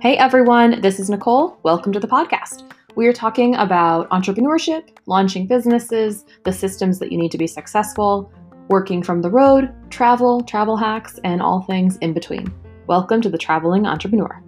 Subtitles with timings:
[0.00, 1.58] Hey everyone, this is Nicole.
[1.64, 2.72] Welcome to the podcast.
[2.94, 8.32] We are talking about entrepreneurship, launching businesses, the systems that you need to be successful,
[8.68, 12.46] working from the road, travel, travel hacks, and all things in between.
[12.86, 14.40] Welcome to the Traveling Entrepreneur.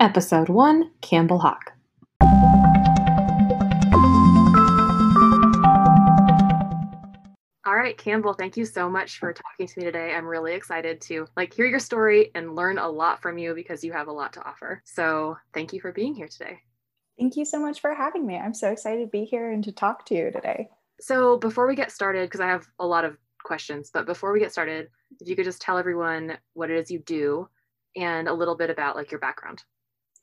[0.00, 1.75] Episode 1 Campbell Hawk.
[7.86, 10.12] Right, Campbell, thank you so much for talking to me today.
[10.12, 13.84] I'm really excited to like hear your story and learn a lot from you because
[13.84, 14.82] you have a lot to offer.
[14.84, 16.58] So, thank you for being here today.
[17.16, 18.36] Thank you so much for having me.
[18.36, 20.68] I'm so excited to be here and to talk to you today.
[21.00, 24.40] So, before we get started, because I have a lot of questions, but before we
[24.40, 24.88] get started,
[25.20, 27.48] if you could just tell everyone what it is you do
[27.94, 29.62] and a little bit about like your background.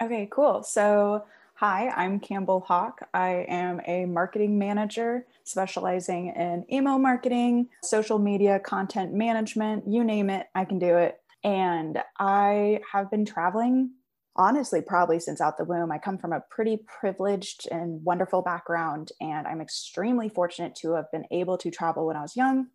[0.02, 0.64] Okay, cool.
[0.64, 1.24] So,
[1.56, 3.08] hi, I'm Campbell Hawk.
[3.14, 10.30] I am a marketing manager specializing in email marketing, social media, content management, you name
[10.30, 11.22] it, I can do it.
[11.42, 13.92] And I have been traveling
[14.36, 15.90] honestly probably since out the womb.
[15.90, 21.10] I come from a pretty privileged and wonderful background, and I'm extremely fortunate to have
[21.14, 22.68] been able to travel when I was young.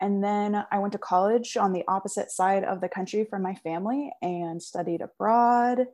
[0.00, 3.54] And then I went to college on the opposite side of the country from my
[3.54, 5.86] family and studied abroad.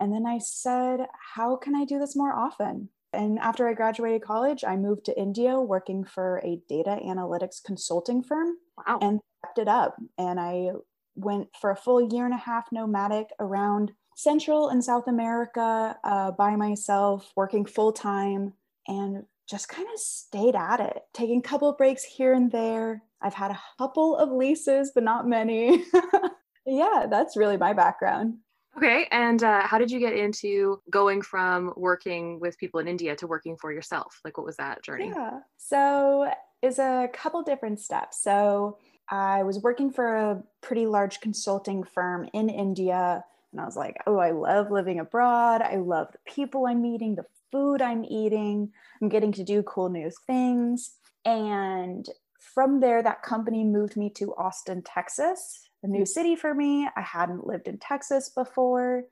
[0.00, 2.88] And then I said, How can I do this more often?
[3.12, 8.22] And after I graduated college, I moved to India working for a data analytics consulting
[8.22, 8.98] firm Wow.
[9.00, 9.96] and kept it up.
[10.18, 10.70] And I
[11.14, 16.30] went for a full year and a half nomadic around Central and South America uh,
[16.32, 18.52] by myself, working full time,
[18.86, 23.02] and just kind of stayed at it, taking a couple of breaks here and there.
[23.22, 25.84] I've had a couple of leases, but not many.
[26.66, 28.38] yeah, that's really my background.
[28.76, 29.08] Okay.
[29.10, 33.26] And uh, how did you get into going from working with people in India to
[33.26, 34.20] working for yourself?
[34.24, 35.12] Like, what was that journey?
[35.14, 35.40] Yeah.
[35.56, 36.30] So
[36.62, 38.22] it's a couple different steps.
[38.22, 43.24] So I was working for a pretty large consulting firm in India.
[43.52, 45.62] And I was like, oh, I love living abroad.
[45.62, 48.72] I love the people I'm meeting, the food I'm eating.
[49.00, 50.96] I'm getting to do cool new things.
[51.24, 52.06] And
[52.38, 56.88] from there, that company moved me to Austin, Texas, a new city for me.
[56.96, 59.04] I hadn't lived in Texas before.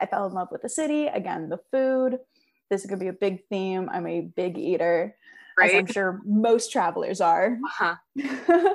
[0.00, 1.06] I fell in love with the city.
[1.06, 2.18] Again, the food.
[2.70, 3.88] This is going to be a big theme.
[3.92, 5.14] I'm a big eater,
[5.62, 7.58] as I'm sure most travelers are.
[7.80, 8.74] Uh-huh.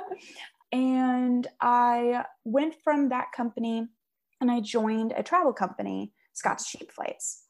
[0.72, 3.88] and I went from that company
[4.40, 7.42] and I joined a travel company, Scott's Cheap Flights.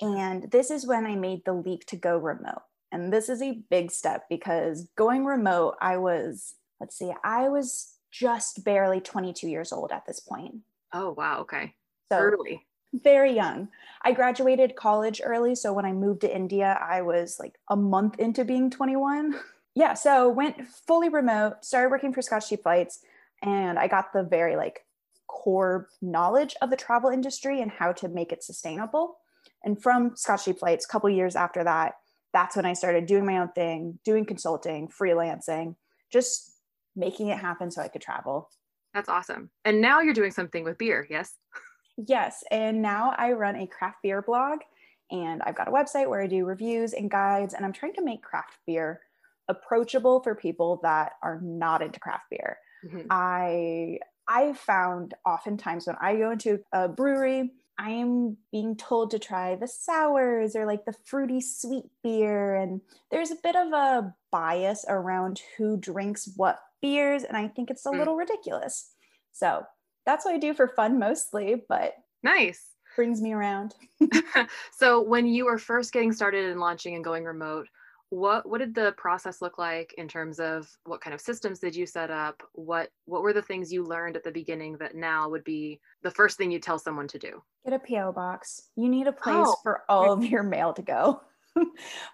[0.00, 2.62] And this is when I made the leap to go remote.
[2.92, 7.97] And this is a big step because going remote, I was, let's see, I was
[8.10, 10.56] just barely 22 years old at this point.
[10.92, 11.40] Oh, wow.
[11.40, 11.74] Okay.
[12.10, 12.64] So Early.
[12.92, 13.68] very young.
[14.02, 15.54] I graduated college early.
[15.54, 19.34] So when I moved to India, I was like a month into being 21.
[19.74, 19.94] Yeah.
[19.94, 22.98] So went fully remote, started working for Scott's Cheap Flights,
[23.42, 24.84] and I got the very like
[25.28, 29.18] core knowledge of the travel industry and how to make it sustainable.
[29.62, 31.92] And from Scott's Cheap Flights, a couple years after that,
[32.32, 35.76] that's when I started doing my own thing, doing consulting, freelancing,
[36.10, 36.57] just
[36.98, 38.50] making it happen so I could travel.
[38.94, 39.50] That's awesome.
[39.64, 41.06] And now you're doing something with beer.
[41.08, 41.36] Yes.
[41.96, 44.60] Yes, and now I run a craft beer blog
[45.10, 48.04] and I've got a website where I do reviews and guides and I'm trying to
[48.04, 49.00] make craft beer
[49.48, 52.58] approachable for people that are not into craft beer.
[52.84, 53.06] Mhm.
[53.10, 53.98] I
[54.28, 59.56] I found oftentimes when I go into a brewery, I am being told to try
[59.56, 62.80] the sours or like the fruity sweet beer and
[63.10, 67.86] there's a bit of a bias around who drinks what beers and I think it's
[67.86, 67.98] a Mm.
[67.98, 68.92] little ridiculous.
[69.32, 69.64] So,
[70.06, 72.70] that's what I do for fun mostly, but Nice.
[72.96, 73.74] brings me around.
[74.72, 77.68] so when you were first getting started and launching and going remote,
[78.10, 81.76] what what did the process look like in terms of what kind of systems did
[81.76, 82.42] you set up?
[82.54, 86.10] What what were the things you learned at the beginning that now would be the
[86.10, 87.42] first thing you tell someone to do?
[87.66, 88.70] Get a PO box.
[88.76, 91.20] You need a place Oh, for all of your mail to go.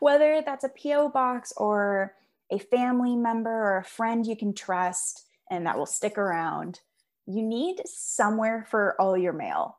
[0.01, 2.15] Whether that's a PO box or
[2.51, 6.81] a family member or a friend you can trust and that will stick around,
[7.27, 9.79] you need somewhere for all your mail.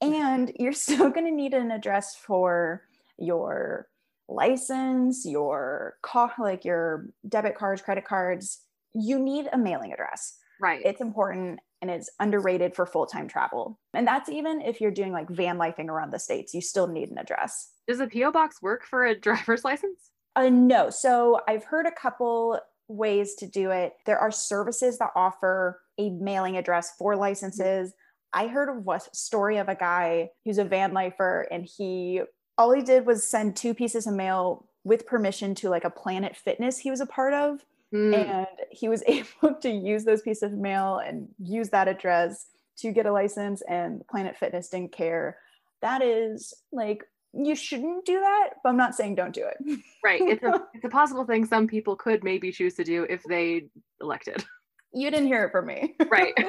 [0.00, 2.82] And you're still going to need an address for
[3.18, 3.88] your
[4.28, 8.60] license, your co- like your debit cards, credit cards.
[8.94, 10.36] You need a mailing address.
[10.60, 10.82] Right.
[10.84, 13.78] It's important and it's underrated for full-time travel.
[13.92, 17.10] And that's even if you're doing like van lifing around the states, you still need
[17.10, 17.70] an address.
[17.86, 20.10] Does a PO box work for a driver's license?
[20.36, 20.90] Uh, no.
[20.90, 23.94] So I've heard a couple ways to do it.
[24.04, 27.92] There are services that offer a mailing address for licenses.
[28.32, 32.20] I heard of a story of a guy who's a van lifer and he
[32.58, 36.36] all he did was send two pieces of mail with permission to like a Planet
[36.36, 37.64] Fitness he was a part of.
[37.94, 38.14] Mm.
[38.14, 42.46] And he was able to use those pieces of mail and use that address
[42.78, 45.38] to get a license, and Planet Fitness didn't care.
[45.80, 49.80] That is like, you shouldn't do that, but I'm not saying don't do it.
[50.04, 50.20] right.
[50.20, 53.68] It's a it's a possible thing some people could maybe choose to do if they
[54.00, 54.44] elected.
[54.92, 55.94] You didn't hear it from me.
[56.10, 56.34] Right.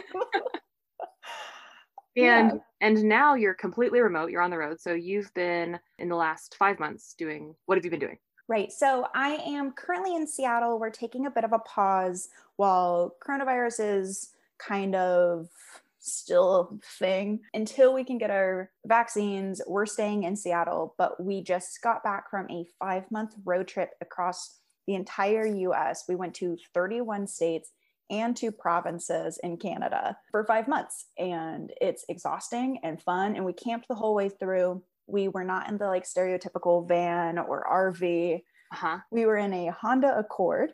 [2.15, 2.39] Yeah.
[2.39, 4.31] And and now you're completely remote.
[4.31, 4.81] You're on the road.
[4.81, 8.17] So you've been in the last five months doing what have you been doing?
[8.47, 8.71] Right.
[8.71, 10.79] So I am currently in Seattle.
[10.79, 15.47] We're taking a bit of a pause while coronavirus is kind of
[16.13, 19.61] still a thing until we can get our vaccines.
[19.67, 23.91] We're staying in Seattle, but we just got back from a five month road trip
[24.01, 26.05] across the entire US.
[26.07, 27.71] We went to 31 states
[28.09, 31.07] and two provinces in Canada for five months.
[31.17, 33.35] And it's exhausting and fun.
[33.35, 34.81] And we camped the whole way through.
[35.07, 38.41] We were not in the like stereotypical van or RV.
[38.73, 38.99] Uh-huh.
[39.11, 40.71] We were in a Honda Accord,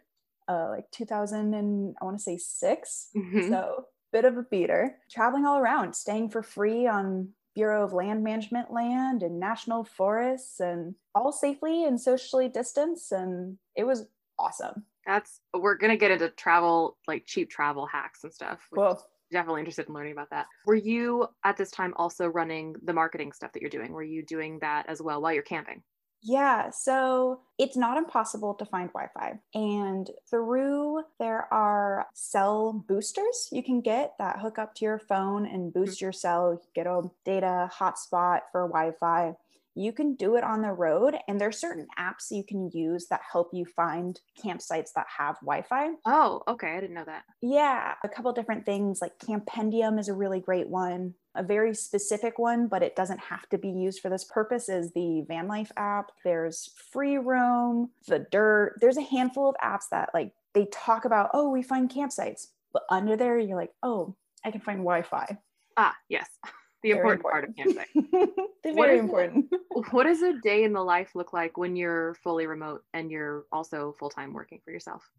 [0.47, 3.49] uh, like 2000 and I want to say 6 Mhm.
[3.49, 4.95] So bit of a beater.
[5.11, 10.59] Traveling all around, staying for free on Bureau of Land Management land and national forests,
[10.61, 13.11] and all safely and socially distanced.
[13.11, 14.07] And it was
[14.39, 14.85] awesome.
[15.05, 18.59] That's we're gonna get into travel, like cheap travel hacks and stuff.
[18.73, 19.03] Cool.
[19.31, 20.45] definitely interested in learning about that.
[20.65, 23.91] Were you at this time also running the marketing stuff that you're doing?
[23.91, 25.81] Were you doing that as well while you're camping?
[26.25, 29.39] Yeah, so it's not impossible to find Wi Fi.
[29.53, 35.45] And through there are cell boosters you can get that hook up to your phone
[35.45, 36.01] and boost mm.
[36.01, 39.35] your cell, get a data hotspot for Wi Fi.
[39.75, 43.21] You can do it on the road, and there's certain apps you can use that
[43.31, 45.89] help you find campsites that have Wi Fi.
[46.05, 46.75] Oh, okay.
[46.75, 47.23] I didn't know that.
[47.41, 51.15] Yeah, a couple different things like Campendium is a really great one.
[51.35, 54.91] A very specific one, but it doesn't have to be used for this purpose, is
[54.93, 56.11] the Van Life app.
[56.23, 58.77] There's Free Roam, The Dirt.
[58.79, 62.47] There's a handful of apps that like they talk about, oh, we find campsites.
[62.71, 64.15] But under there, you're like, oh,
[64.45, 65.37] I can find Wi Fi.
[65.77, 66.27] Ah, yes.
[66.83, 67.87] The Very important, part of campsite.
[68.63, 69.45] They're very important.
[69.91, 73.45] what does a day in the life look like when you're fully remote and you're
[73.53, 75.09] also full time working for yourself?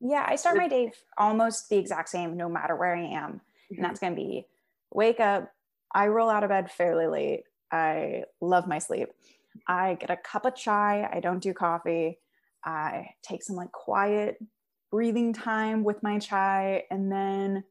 [0.00, 3.40] Yeah, I start my day almost the exact same no matter where I am.
[3.70, 3.82] And mm-hmm.
[3.82, 4.46] that's going to be
[4.92, 5.50] wake up.
[5.92, 7.44] I roll out of bed fairly late.
[7.72, 9.08] I love my sleep.
[9.66, 11.08] I get a cup of chai.
[11.12, 12.18] I don't do coffee.
[12.64, 14.38] I take some like quiet
[14.90, 16.84] breathing time with my chai.
[16.90, 17.64] And then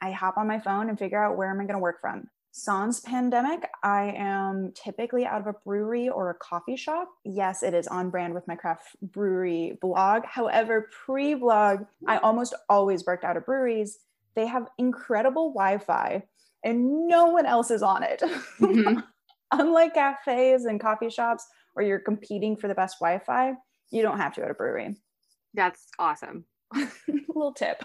[0.00, 2.28] I hop on my phone and figure out where am I going to work from.
[2.54, 7.08] Sans pandemic, I am typically out of a brewery or a coffee shop.
[7.24, 10.24] Yes, it is on brand with my craft brewery blog.
[10.26, 13.98] However, pre blog, I almost always worked out of breweries.
[14.34, 16.24] They have incredible Wi Fi
[16.62, 18.22] and no one else is on it.
[18.60, 19.02] Mhm.
[19.52, 23.54] Unlike cafes and coffee shops where you're competing for the best Wi Fi,
[23.90, 24.96] you don't have to at a brewery.
[25.54, 26.44] That's awesome.
[27.28, 27.82] Little tip.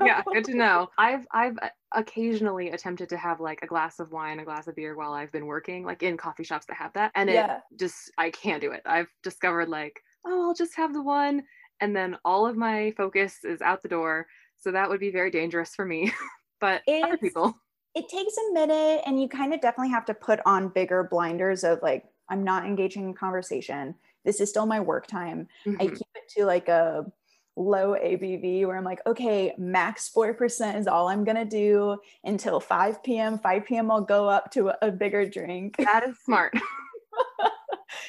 [0.00, 0.88] yeah, good to know.
[0.98, 4.74] I've I've uh, occasionally attempted to have like a glass of wine, a glass of
[4.74, 7.60] beer while I've been working, like in coffee shops that have that, and it Yeah.
[7.78, 8.82] just I can't do it.
[8.86, 11.44] I've discovered like, oh, I'll just have the one,
[11.80, 14.26] and then all of my focus is out the door.
[14.56, 16.12] So that would be very dangerous for me.
[16.60, 17.54] but other people,
[17.94, 21.64] it takes a minute and you kind of definitely have to put on bigger blinders
[21.64, 23.94] of like i'm not engaging in conversation
[24.24, 25.46] this is still my work time
[25.78, 25.88] i Mhm.
[25.88, 27.10] keep it to like a
[27.56, 32.58] low abv where i'm like okay max 4% is all i'm going to do until
[32.58, 36.52] 5 p.m 5 p.m i'll go up to a, a bigger drink that is smart.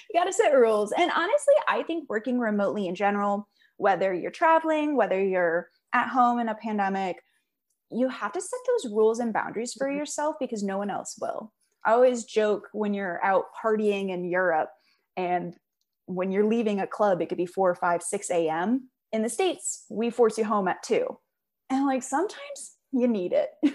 [0.10, 0.92] you got to set rules.
[0.92, 3.48] And honestly, I think working remotely in general,
[3.78, 7.18] whether you're traveling, whether you're at home in a pandemic,
[7.92, 9.98] you have to set those rules and boundaries for Mhm.
[9.98, 11.54] yourself because no one else will.
[11.86, 14.72] I always joke when you're out partying in Europe
[15.16, 15.56] and
[16.08, 18.90] when you're leaving a club, it could be 4 or 5, 6 a.m.
[19.12, 21.06] In the States, we force you home at 2.
[21.70, 23.50] And like sometimes you need it.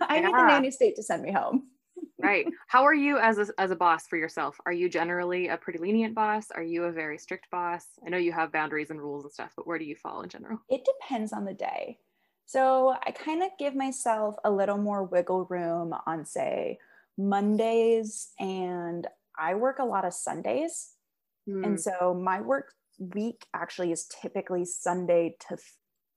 [0.00, 1.68] I need the nanny state to send me home.
[2.22, 2.46] right.
[2.68, 4.58] How are you as a, as a boss for yourself?
[4.66, 6.50] Are you generally a pretty lenient boss?
[6.50, 7.84] Are you a very strict boss?
[8.04, 10.28] I know you have boundaries and rules and stuff, but where do you fall in
[10.28, 10.60] general?
[10.68, 11.98] it depends on the day.
[12.46, 16.78] So I kind of give myself a little more wiggle room on, say,
[17.18, 19.06] Mondays, and
[19.36, 20.92] I work a lot of Sundays.
[21.48, 21.64] Hmm.
[21.64, 25.56] And so my work week actually is typically Sunday to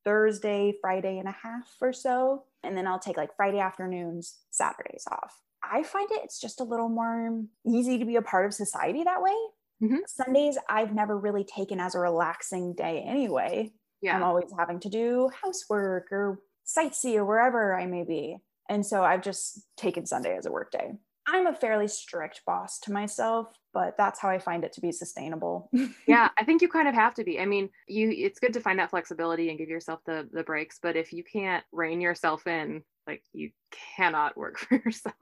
[0.05, 2.45] Thursday, Friday and a half or so.
[2.63, 5.41] And then I'll take like Friday afternoons, Saturdays off.
[5.63, 9.03] I find it it's just a little more easy to be a part of society
[9.03, 9.35] that way.
[9.81, 9.99] Mhm.
[10.07, 13.73] Sundays, I've never really taken as a relaxing day anyway.
[14.01, 14.15] yeah.
[14.15, 18.37] I'm always having to do housework or sightsee or wherever I may be.
[18.69, 20.93] And so I've just taken Sunday as a work day.
[21.31, 24.91] I'm a fairly strict boss to myself, but that's how I find it to be
[24.91, 25.69] sustainable.
[26.07, 27.39] yeah, I think you kind of have to be.
[27.39, 30.79] I mean, you it's good to find that flexibility and give yourself the the breaks,
[30.81, 33.51] but if you can't rein yourself in, like you
[33.95, 35.15] cannot work for yourself.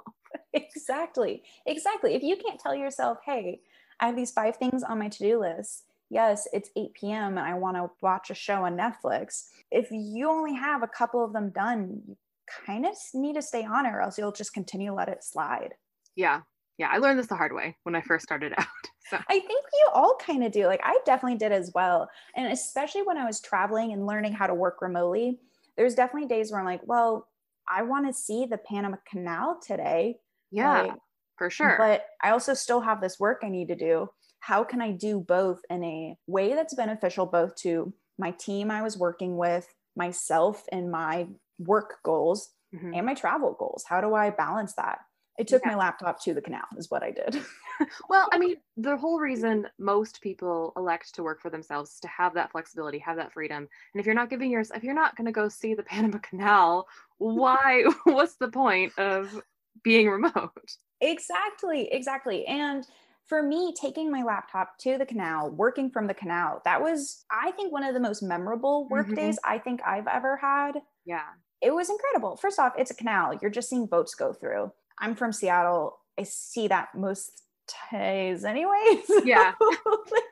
[0.53, 1.43] exactly.
[1.65, 2.15] Exactly.
[2.15, 3.61] If you can't tell yourself, "Hey,
[3.99, 7.37] I have these five things on my to-do list." Yes, it's 8 p.m.
[7.37, 9.47] and I want to watch a show on Netflix.
[9.71, 12.15] If you only have a couple of them done, you
[12.65, 15.21] kind of need to stay on it or else you'll just continue to let it
[15.21, 15.73] slide.
[16.17, 16.41] Yeah.
[16.77, 16.89] Yeah.
[16.91, 18.67] I learned this the hard way when I first started out.
[19.09, 19.17] So.
[19.29, 20.65] I think you all kind of do.
[20.65, 22.09] Like I definitely did as well.
[22.35, 25.39] And especially when I was traveling and learning how to work remotely,
[25.77, 27.29] there's definitely days where I'm like, well,
[27.69, 30.17] I want to see the Panama Canal today.
[30.51, 30.91] Yeah, like,
[31.37, 31.75] for sure.
[31.77, 34.09] But I also still have this work I need to do.
[34.39, 38.81] How can I do both in a way that's beneficial both to my team I
[38.81, 41.27] was working with, myself and my
[41.59, 42.93] work goals, mm-hmm.
[42.93, 43.83] and my travel goals?
[43.87, 44.99] How do I balance that?
[45.37, 45.71] It took yeah.
[45.71, 47.39] my laptop to the canal, is what I did.
[48.09, 52.07] well, I mean, the whole reason most people elect to work for themselves is to
[52.07, 53.67] have that flexibility, have that freedom.
[53.93, 56.17] And if you're not giving yourself, if you're not going to go see the Panama
[56.19, 56.87] Canal,
[57.19, 57.83] why?
[58.05, 59.41] what's the point of
[59.83, 60.51] being remote?
[61.01, 62.45] Exactly, exactly.
[62.47, 62.85] And
[63.27, 67.51] for me, taking my laptop to the canal, working from the canal, that was, I
[67.51, 69.15] think, one of the most memorable work mm-hmm.
[69.15, 70.81] days I think I've ever had.
[71.05, 71.25] Yeah.
[71.61, 72.37] It was incredible.
[72.37, 73.37] First off, it's a canal.
[73.41, 74.71] You're just seeing boats go through.
[74.99, 75.97] I'm from Seattle.
[76.19, 77.43] I see that most
[77.91, 79.09] days, anyways.
[79.25, 79.53] Yeah.
[80.11, 80.23] like,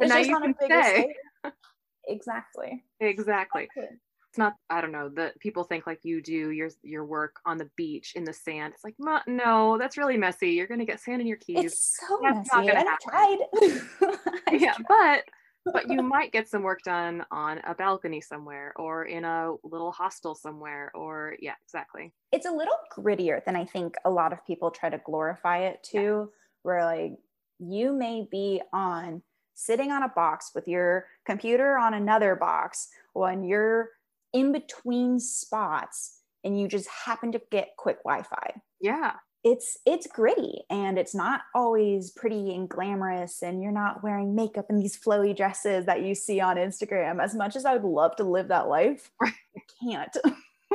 [0.00, 1.06] it's just on a bigger scale.
[2.06, 2.84] Exactly.
[3.00, 3.62] Exactly.
[3.62, 3.88] exactly.
[4.28, 4.56] It's not.
[4.68, 5.08] I don't know.
[5.08, 8.74] That people think like you do your your work on the beach in the sand.
[8.74, 8.96] It's like
[9.26, 10.50] no, that's really messy.
[10.50, 11.64] You're gonna get sand in your keys.
[11.64, 12.70] It's so that's messy.
[12.72, 13.38] I've tried.
[14.52, 14.84] yeah, tried.
[14.86, 15.24] but
[15.72, 19.92] but you might get some work done on a balcony somewhere or in a little
[19.92, 22.12] hostel somewhere or yeah exactly.
[22.32, 25.82] It's a little grittier than i think a lot of people try to glorify it
[25.92, 26.24] to yeah.
[26.62, 27.12] where like
[27.58, 29.22] you may be on
[29.54, 33.90] sitting on a box with your computer on another box when you're
[34.32, 38.52] in between spots and you just happen to get quick wi-fi.
[38.80, 39.14] Yeah
[39.44, 44.66] it's it's gritty and it's not always pretty and glamorous and you're not wearing makeup
[44.70, 47.22] in these flowy dresses that you see on Instagram.
[47.22, 49.32] As much as I would love to live that life I
[49.80, 50.16] can't.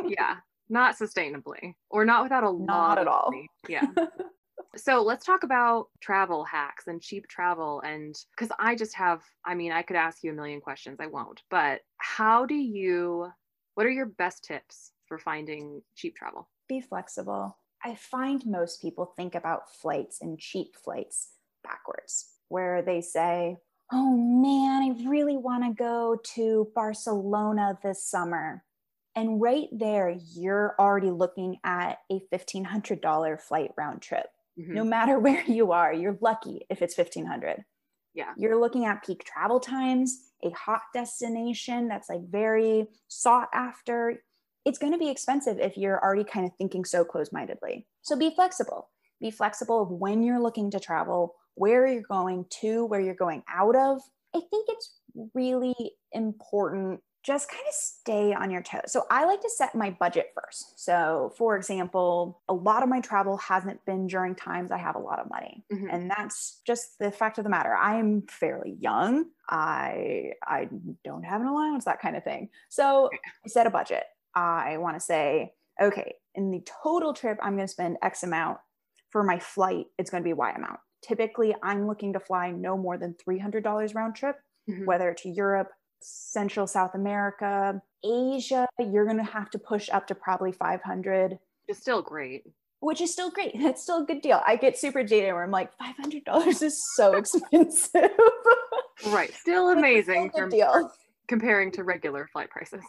[0.08, 0.38] Yeah
[0.70, 3.32] not sustainably or not without a lot not at all.
[3.32, 3.50] money.
[3.68, 3.86] yeah.
[4.76, 9.56] So let's talk about travel hacks and cheap travel and because I just have I
[9.56, 13.30] mean I could ask you a million questions I won't but how do you
[13.74, 16.48] what are your best tips for finding cheap travel?
[16.70, 21.29] Be flexible I find most people think about flights and cheap flights
[21.63, 23.57] backwards, where they say,
[23.91, 28.63] Oh man, I really want to go to Barcelona this summer.
[29.15, 34.27] And right there, you're already looking at a $1,500 flight round trip.
[34.59, 34.74] Mm-hmm.
[34.75, 37.63] No matter where you are, you're lucky if it's 1500
[38.13, 38.33] Yeah.
[38.38, 44.24] You're looking at peak travel times, a hot destination that's like very sought after
[44.66, 47.88] it's going to be expensive if you're already kind of thinking so close mindedly.
[48.01, 48.89] So be flexible.
[49.22, 53.44] Be flexible of when you're looking to travel, where you're going to, where you're going
[53.50, 54.01] out of.
[54.36, 54.96] I think it's
[55.34, 55.75] really
[56.12, 58.84] important just kind of stay on your toes.
[58.88, 60.80] So I like to set my budget first.
[60.80, 65.00] So, for example, a lot of my travel hasn't been during times I have a
[65.00, 65.63] lot of money.
[65.72, 65.89] Mm-hmm.
[65.92, 67.75] And that's just the fact of the matter.
[67.75, 69.25] I'm fairly young.
[69.50, 70.70] I I
[71.04, 72.50] don't have an allowance, that kind of thing.
[72.70, 73.10] So,
[73.46, 74.04] I set a budget.
[74.36, 78.59] I want to say, okay, in the total trip, I'm going to spend X amount.
[79.12, 80.79] For my flight, it's going to be Y amount.
[81.01, 84.36] Typically, I'm looking to fly no more than $300 round trip,
[84.69, 84.86] mm-hmm.
[84.86, 85.69] whether to Europe,
[86.01, 91.39] Central South America, Asia, you're going to have to push up to probably 500.
[91.67, 92.43] It's still great.
[92.81, 93.51] Which is still great.
[93.55, 94.41] It's still a good deal.
[94.45, 98.12] I get super jaded where I'm like, $500 is so expensive.
[99.07, 99.33] right.
[99.33, 100.31] Still amazing.
[100.33, 100.91] Still.
[101.27, 102.83] Comparing to regular flight prices.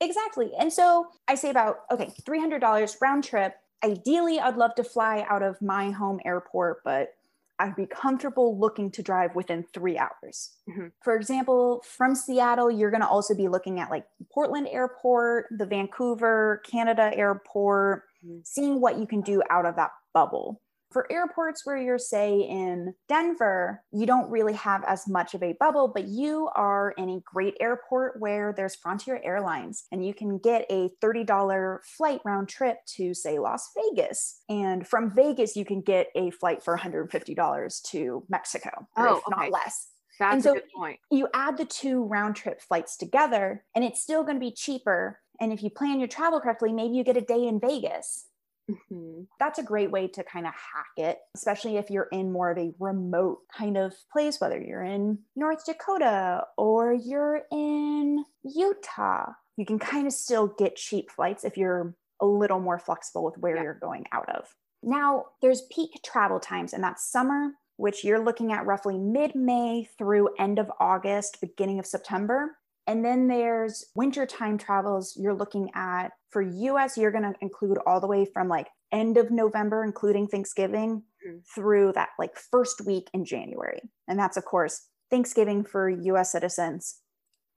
[0.00, 0.50] Exactly.
[0.58, 3.56] And so I say about, okay, $300 round trip.
[3.84, 7.14] Ideally, I'd love to fly out of my home airport, but
[7.58, 10.56] I'd be comfortable looking to drive within three hours.
[10.68, 10.88] Mm-hmm.
[11.02, 15.66] For example, from Seattle, you're going to also be looking at like Portland Airport, the
[15.66, 18.38] Vancouver, Canada Airport, mm-hmm.
[18.42, 20.60] seeing what you can do out of that bubble
[20.94, 25.56] for airports where you're, say, in Denver, you don't really have as much of a
[25.58, 30.38] bubble, but you are in a great airport where there's Frontier Airlines and you can
[30.38, 34.42] get a $30 flight round trip to, say, Las Vegas.
[34.48, 39.36] And from Vegas, you can get a flight for $150 to Mexico, oh, if okay.
[39.36, 39.88] not less.
[40.20, 41.00] That's and so a good point.
[41.10, 45.18] You add the two round trip flights together, and it's still going to be cheaper.
[45.40, 48.26] And if you plan your travel correctly, maybe you get a day in Vegas
[48.70, 49.22] Mm-hmm.
[49.38, 52.58] That's a great way to kind of hack it, especially if you're in more of
[52.58, 59.32] a remote kind of place, whether you're in North Dakota or you're in Utah.
[59.56, 63.38] You can kind of still get cheap flights if you're a little more flexible with
[63.38, 63.62] where yeah.
[63.62, 64.46] you're going out of.
[64.82, 69.88] Now, there's peak travel times, and that's summer, which you're looking at roughly mid May
[69.98, 72.56] through end of August, beginning of September.
[72.86, 78.00] And then there's wintertime travels you're looking at for US, you're going to include all
[78.00, 81.38] the way from like end of November, including Thanksgiving, mm-hmm.
[81.54, 83.80] through that like first week in January.
[84.08, 87.00] And that's, of course, Thanksgiving for US citizens,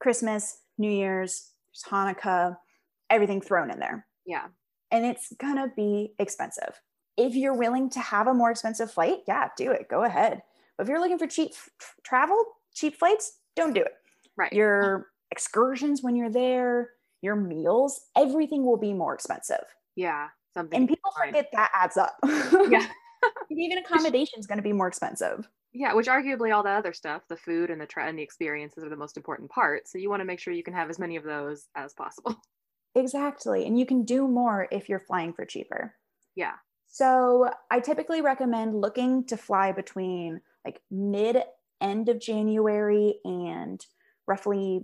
[0.00, 1.50] Christmas, New Year's,
[1.88, 2.56] Hanukkah,
[3.10, 4.06] everything thrown in there.
[4.26, 4.46] Yeah.
[4.90, 6.80] And it's going to be expensive.
[7.16, 9.88] If you're willing to have a more expensive flight, yeah, do it.
[9.88, 10.42] Go ahead.
[10.76, 12.42] But if you're looking for cheap f- travel,
[12.72, 13.92] cheap flights, don't do it.
[14.36, 14.52] Right.
[14.52, 16.90] Your excursions when you're there,
[17.22, 19.64] your meals, everything will be more expensive.
[19.96, 20.28] Yeah.
[20.54, 20.80] Something.
[20.80, 22.16] And people forget that adds up.
[22.70, 22.86] Yeah.
[23.50, 25.48] Even accommodation is going to be more expensive.
[25.72, 28.84] Yeah, which arguably all the other stuff, the food and the tra- and the experiences
[28.84, 29.88] are the most important part.
[29.88, 32.36] So you want to make sure you can have as many of those as possible.
[32.94, 33.66] Exactly.
[33.66, 35.94] And you can do more if you're flying for cheaper.
[36.34, 36.54] Yeah.
[36.88, 41.42] So I typically recommend looking to fly between like mid
[41.80, 43.80] end of January and
[44.26, 44.80] roughly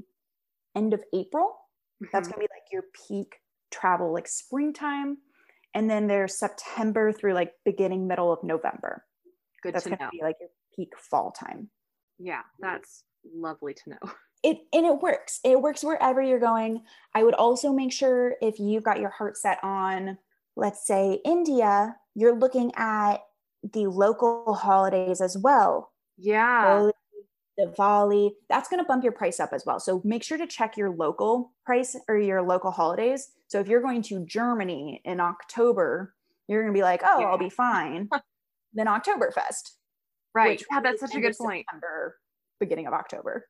[0.75, 1.47] end of April.
[2.03, 2.07] Mm-hmm.
[2.13, 3.37] That's going to be like your peak
[3.71, 5.19] travel, like springtime.
[5.75, 9.05] And then there's September through like beginning, middle of November.
[9.63, 11.71] Good That's to be like your peak fall time.
[12.19, 13.05] Yeah, that's
[13.35, 13.99] lovely to know.
[14.47, 15.41] It and it works.
[15.43, 16.83] It works wherever you're going.
[17.15, 20.19] I would also make sure if you've got your heart set on,
[20.55, 23.23] let's say India, you're looking at
[23.73, 25.93] the local holidays as well.
[26.19, 26.91] Yeah.
[27.59, 29.79] Diwali, that's going to bump your price up as well.
[29.79, 33.29] So make sure to check your local price or your local holidays.
[33.49, 36.15] So if you're going to Germany in October,
[36.49, 37.27] you're going to be like, oh, yeah.
[37.27, 38.09] I'll be fine.
[38.75, 39.71] then Oktoberfest.
[40.35, 40.63] Right.
[40.71, 41.65] Yeah, that's such a good point.
[41.71, 42.19] September,
[42.59, 43.47] beginning of October.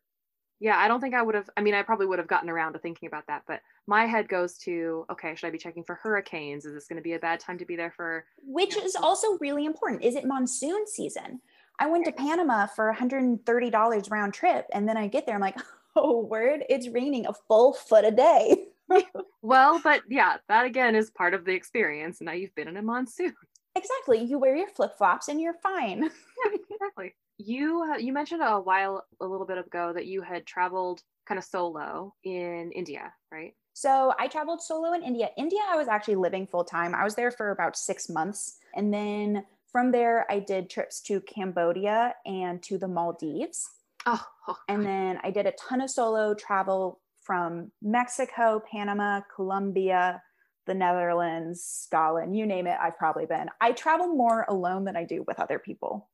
[0.61, 1.51] Yeah, I don't think I would have.
[1.57, 4.29] I mean, I probably would have gotten around to thinking about that, but my head
[4.29, 6.65] goes to okay, should I be checking for hurricanes?
[6.65, 8.25] Is this going to be a bad time to be there for?
[8.43, 10.05] Which you know, is also really important.
[10.05, 11.41] Is it monsoon season?
[11.79, 14.67] I went to Panama for $130 round trip.
[14.73, 15.59] And then I get there, I'm like,
[15.97, 18.69] oh, word, it's raining a full foot a day.
[19.43, 22.21] well, but yeah, that again is part of the experience.
[22.21, 23.35] Now you've been in a monsoon.
[23.77, 24.23] Exactly.
[24.23, 26.03] You wear your flip flops and you're fine.
[26.45, 27.15] yeah, exactly.
[27.39, 31.39] You uh, you mentioned a while a little bit ago that you had traveled kind
[31.39, 33.55] of solo in India, right?
[33.73, 35.31] So I traveled solo in India.
[35.37, 36.95] India, I was actually living full time.
[36.95, 41.21] I was there for about six months, and then from there, I did trips to
[41.23, 43.69] Cambodia and to the Maldives.
[44.07, 44.57] Oh, oh.
[44.69, 50.23] And then I did a ton of solo travel from Mexico, Panama, Colombia,
[50.67, 53.49] the Netherlands, Scotland, you name it, I've probably been.
[53.61, 56.09] I travel more alone than I do with other people.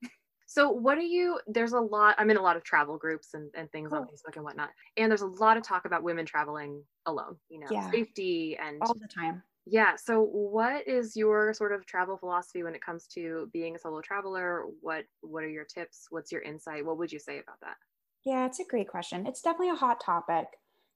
[0.46, 1.38] So, what do you?
[1.46, 2.16] There's a lot.
[2.18, 4.05] I'm in a lot of travel groups and, and things on oh.
[4.07, 4.70] Facebook and whatnot.
[4.96, 7.88] And there's a lot of talk about women traveling alone, you know, yeah.
[7.90, 9.42] safety and all the time.
[9.66, 9.96] Yeah.
[9.96, 14.01] So, what is your sort of travel philosophy when it comes to being a solo
[14.01, 14.64] traveler?
[14.81, 16.07] What What are your tips?
[16.11, 16.85] What's your insight?
[16.85, 17.77] What would you say about that?
[18.25, 19.27] Yeah, it's a great question.
[19.27, 20.46] It's definitely a hot topic.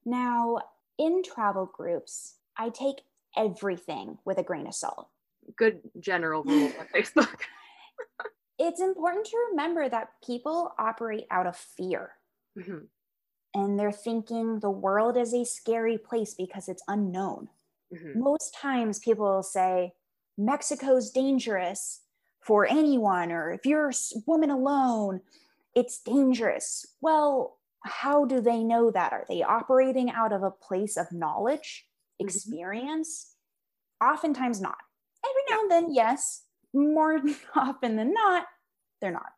[0.05, 0.59] Now,
[0.97, 2.97] in travel groups, I take
[3.35, 5.09] everything with a grain of salt.
[5.57, 7.39] Good general rule on Facebook.
[8.59, 12.11] it's important to remember that people operate out of fear.
[12.57, 12.85] Mm-hmm.
[13.53, 17.49] And they're thinking the world is a scary place because it's unknown.
[17.93, 18.19] Mm-hmm.
[18.19, 19.93] Most times people say,
[20.37, 22.01] Mexico's dangerous
[22.41, 23.93] for anyone, or if you're a
[24.27, 25.21] woman alone,
[25.73, 26.85] it's dangerous.
[27.01, 29.13] Well, how do they know that?
[29.13, 31.85] Are they operating out of a place of knowledge,
[32.19, 32.27] mm-hmm.
[32.27, 33.33] experience?
[34.01, 34.13] Mm-hmm.
[34.13, 34.77] Oftentimes not.
[35.25, 36.43] Every now and then, yes.
[36.73, 37.21] More
[37.55, 38.45] often than not,
[39.01, 39.31] they're not.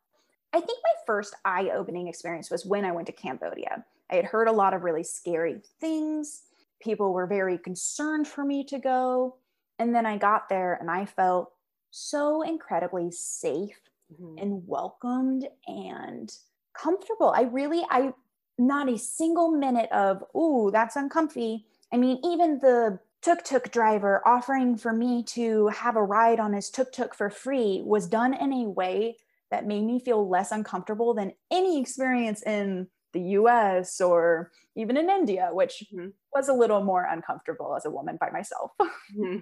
[0.52, 3.84] I think my first eye opening experience was when I went to Cambodia.
[4.10, 6.42] I had heard a lot of really scary things
[6.80, 9.36] people were very concerned for me to go.
[9.78, 11.52] And then I got there and I felt
[11.90, 13.80] so incredibly safe
[14.12, 14.38] mm-hmm.
[14.38, 16.32] and welcomed and
[16.74, 17.30] comfortable.
[17.30, 18.12] I really, I,
[18.58, 21.66] not a single minute of, ooh, that's uncomfy.
[21.92, 26.52] I mean, even the tuk tuk driver offering for me to have a ride on
[26.52, 29.16] his tuk tuk for free was done in a way
[29.50, 35.10] that made me feel less uncomfortable than any experience in the US or even in
[35.10, 36.08] India, which mm-hmm.
[36.34, 38.72] was a little more uncomfortable as a woman by myself.
[38.80, 39.38] mm-hmm.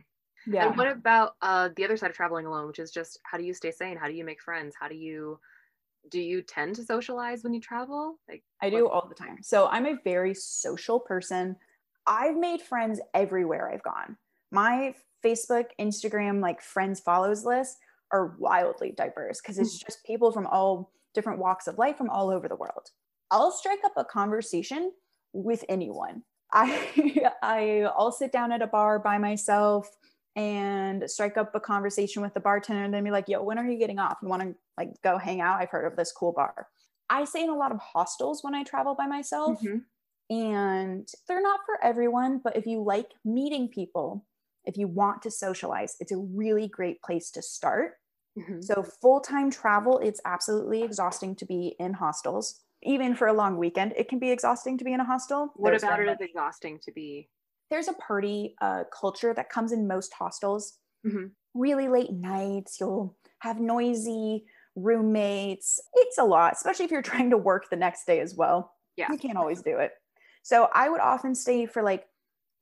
[0.46, 0.68] Yeah.
[0.68, 3.44] And what about uh, the other side of traveling alone, which is just how do
[3.44, 3.96] you stay sane?
[3.96, 4.74] How do you make friends?
[4.79, 5.40] How do you
[6.09, 8.18] do you tend to socialize when you travel?
[8.29, 9.38] Like I do all the time.
[9.42, 11.57] So I'm a very social person.
[12.07, 14.16] I've made friends everywhere I've gone.
[14.52, 17.79] My Facebook, Instagram, like friends follows list
[18.12, 22.31] are wildly diverse because it's just people from all different walks of life from all
[22.31, 22.90] over the world.
[23.31, 24.93] I'll strike up a conversation
[25.33, 26.25] with anyone.
[26.53, 29.97] I I I'll sit down at a bar by myself
[30.35, 33.67] and strike up a conversation with the bartender and then be like, "Yo, when are
[33.69, 34.19] you getting off?
[34.23, 35.61] You want to like go hang out?
[35.61, 36.69] I've heard of this cool bar."
[37.09, 39.62] I stay in a lot of hostels when I travel by myself.
[39.62, 39.87] Mhm.
[40.31, 44.27] And they're not for everyone, but if you like meeting people,
[44.65, 47.95] if you want to socialize, it's a really great place to start.
[48.37, 48.67] Mhm.
[48.67, 52.65] So, full time travel, it's absolutely exhausting to be in hostels.
[52.83, 55.53] Even for a long weekend, it can be exhausting to be in a hostel.
[55.57, 57.29] What There's about it is exhausting to be?
[57.71, 60.79] There's a party uh, culture that comes in most hostels.
[61.05, 61.33] Mhm.
[61.55, 64.45] Really late nights, you'll have noisy
[64.77, 65.81] roommates.
[65.95, 68.73] It's a lot, especially if you're trying to work the next day as well.
[68.97, 69.11] Yeah.
[69.11, 69.93] You can't always do it.
[70.43, 72.07] So, I would often stay for like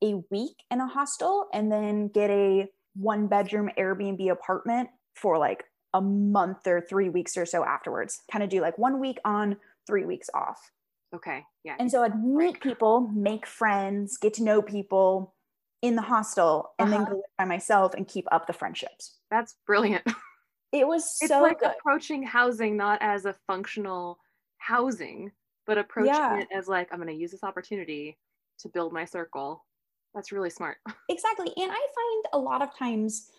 [0.03, 5.65] a week in a hostel and then get a one bedroom Airbnb apartment for like
[5.93, 8.21] a month or three weeks or so afterwards.
[8.31, 10.71] Kind of do like one week on, three weeks off.
[11.15, 11.45] Okay.
[11.63, 11.77] Yeah.
[11.79, 15.35] And so I'd meet people, make friends, get to know people
[15.83, 17.11] in the hostel, and then Uh-huh.
[17.11, 19.19] go live by myself and keep up the friendships.
[19.31, 20.05] That's brilliant.
[20.73, 21.71] It was It's so like good.
[21.79, 24.19] approaching housing not as a functional
[24.59, 25.31] housing,
[25.67, 26.41] but approaching Yeah.
[26.41, 28.19] it as like, I'm going to use this opportunity
[28.59, 29.65] to build my circle.
[30.17, 30.79] That's really smart.
[31.09, 31.53] Exactly.
[31.57, 33.31] And I find a lot of times,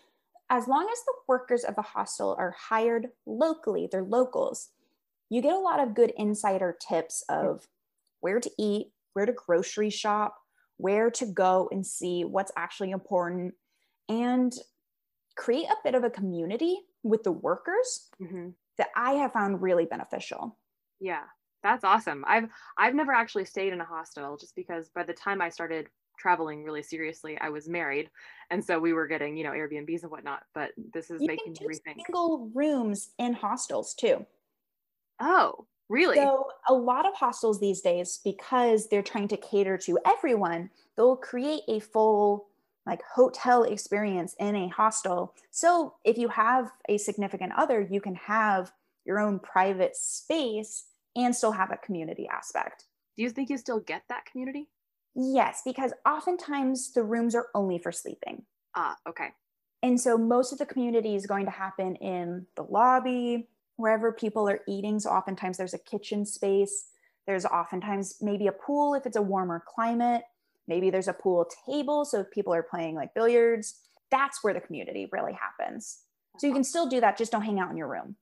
[0.48, 4.70] as long as the workers of the hostel are hired locally, they're locals,
[5.30, 7.68] you get a lot of good insider tips of
[8.20, 10.36] where to eat, where to grocery shop,
[10.78, 13.54] where to go and see what's actually important,
[14.08, 14.52] and
[15.36, 19.86] create a bit of a community with the workers hmm that I have found really
[19.86, 20.58] beneficial.
[21.00, 21.24] Yeah,
[21.62, 22.24] that's awesome.
[22.26, 25.88] I've I've never actually stayed in a hostel just because by the time I started
[26.18, 28.10] traveling really seriously, I was married,
[28.50, 30.44] and so we were getting you know Airbnbs and whatnot.
[30.54, 32.04] But this is You making me rethink.
[32.06, 34.26] single rooms in hostels too.
[35.20, 36.32] Oh, really?
[36.32, 41.16] So, a lot of hostels these days, because they're trying to cater to everyone, they'll
[41.16, 42.48] create a full
[42.86, 45.34] like hotel experience in a hostel.
[45.50, 48.72] So, if you have a significant other, you can have
[49.04, 52.84] your own private space and still have a community aspect.
[53.16, 54.68] Do you think you still get that community?
[55.16, 58.46] Yes, because oftentimes the rooms are only for sleeping.
[58.74, 59.30] Ah, okay.
[59.82, 64.48] And so most of the community is going to happen in the lobby, wherever people
[64.48, 64.98] are eating.
[64.98, 66.88] So oftentimes there's a kitchen space.
[67.26, 70.22] There's oftentimes maybe a pool if it's a warmer climate.
[70.68, 72.04] Maybe there's a pool table.
[72.04, 75.98] So if people are playing like billiards, that's where the community really happens.
[76.38, 78.16] So you can still do that, just don't hang out in your room.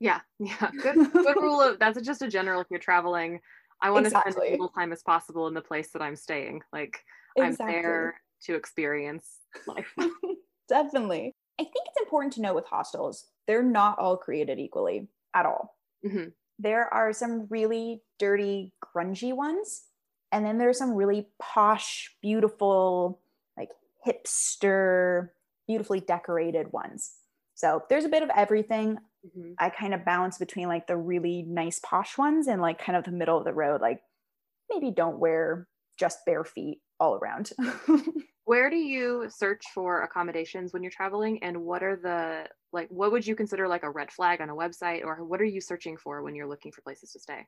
[0.00, 0.70] Yeah, yeah.
[0.82, 2.60] Good, good rule of that's just a general.
[2.60, 3.40] If you're traveling,
[3.82, 4.48] I want to spend Exactly.
[4.48, 6.62] as little time as possible in the place that I'm staying.
[6.72, 6.98] Like
[7.38, 9.26] I'm there to experience
[9.66, 9.94] life.
[10.68, 11.34] Definitely.
[11.60, 15.76] I think it's important to know with hostels, they're not all created equally at all.
[16.06, 16.34] Mhm.
[16.60, 19.86] There are some really dirty, grungy ones.
[20.30, 23.20] And then there's some really posh, beautiful,
[23.56, 23.70] like
[24.06, 25.30] hipster,
[25.66, 27.16] beautifully decorated ones.
[27.54, 28.98] So there's a bit of everything.
[29.26, 29.54] Mhm.
[29.58, 33.04] I kind of balance between like the really nice posh ones and like kind of
[33.04, 33.80] the middle of the road.
[33.80, 34.02] Like
[34.70, 37.52] maybe don't wear just bare feet all around.
[38.44, 42.88] Where do you search for accommodations when you're traveling, and what are the like?
[42.90, 45.60] What would you consider like a red flag on a website, or what are you
[45.60, 47.46] searching for when you're looking for places to stay?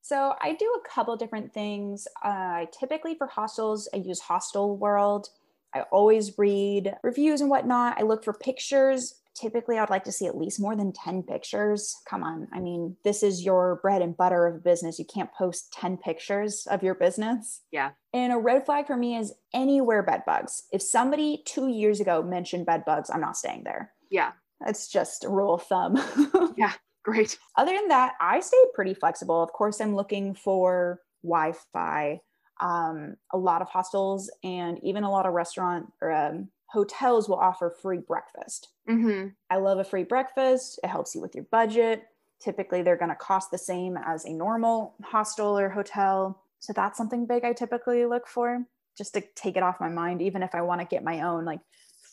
[0.00, 2.06] So I do a couple different things.
[2.22, 5.28] Uh, typically for hostels, I use Hostel World.
[5.74, 7.98] I always read reviews and whatnot.
[7.98, 9.20] I look for pictures.
[9.34, 11.94] Typically, I'd like to see at least more than 10 pictures.
[12.08, 12.48] Come on.
[12.52, 14.98] I mean, this is your bread and butter of business.
[14.98, 17.60] You can't post 10 pictures of your business.
[17.70, 17.90] Yeah.
[18.12, 20.64] And a red flag for me is anywhere bed bugs.
[20.72, 23.92] If somebody two years ago mentioned bed bugs, I'm not staying there.
[24.10, 25.96] Yeah, That's just a rule of thumb.
[26.56, 27.38] Yeah, great.
[27.56, 29.42] other than that, I stay pretty flexible.
[29.42, 32.20] Of course, I'm looking for Wi Fi.
[32.60, 37.36] Um, a lot of hostels and even a lot of restaurant or um, hotels will
[37.38, 38.68] offer free breakfast.
[38.86, 40.80] hmm I love a free breakfast.
[40.84, 42.04] It helps you with your budget.
[42.40, 46.42] Typically, they're going to cost the same as a normal hostel or hotel.
[46.60, 48.66] So that's something big I typically look for
[48.96, 51.44] just to take it off my mind, even if I want to get my own
[51.44, 51.60] like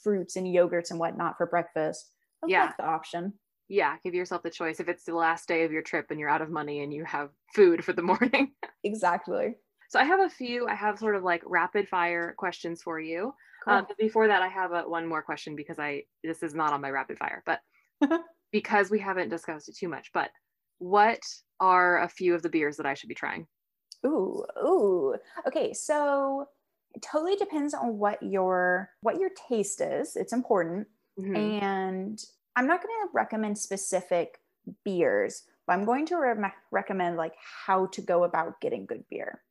[0.03, 2.11] fruits and yogurts and whatnot for breakfast.
[2.43, 2.65] I Yeah.
[2.67, 3.39] like the option.
[3.67, 4.79] Yeah, give yourself the choice.
[4.79, 7.03] If it's the last day of your trip and you're out of money and you
[7.05, 8.53] have food for the morning.
[8.83, 9.55] Exactly.
[9.89, 10.67] So I have a few.
[10.67, 13.33] I have sort of like rapid fire questions for you.
[13.63, 13.73] Cool.
[13.75, 16.73] Um, but before that, I have a, one more question because I this is not
[16.73, 17.61] on my rapid fire, but
[18.51, 20.11] because we haven't discussed it too much.
[20.13, 20.29] But
[20.77, 21.21] what
[21.59, 23.47] are a few of the beers that I should be trying?
[24.05, 25.15] Ooh, ooh.
[25.47, 26.47] Okay, so
[26.93, 30.15] it totally depends on what your what your taste is.
[30.15, 30.87] It's important.
[31.17, 31.55] Mhm.
[31.61, 32.23] And
[32.55, 34.39] I'm not going to recommend specific
[34.83, 39.43] beers, but I'm going to re- recommend like how to go about getting good beer.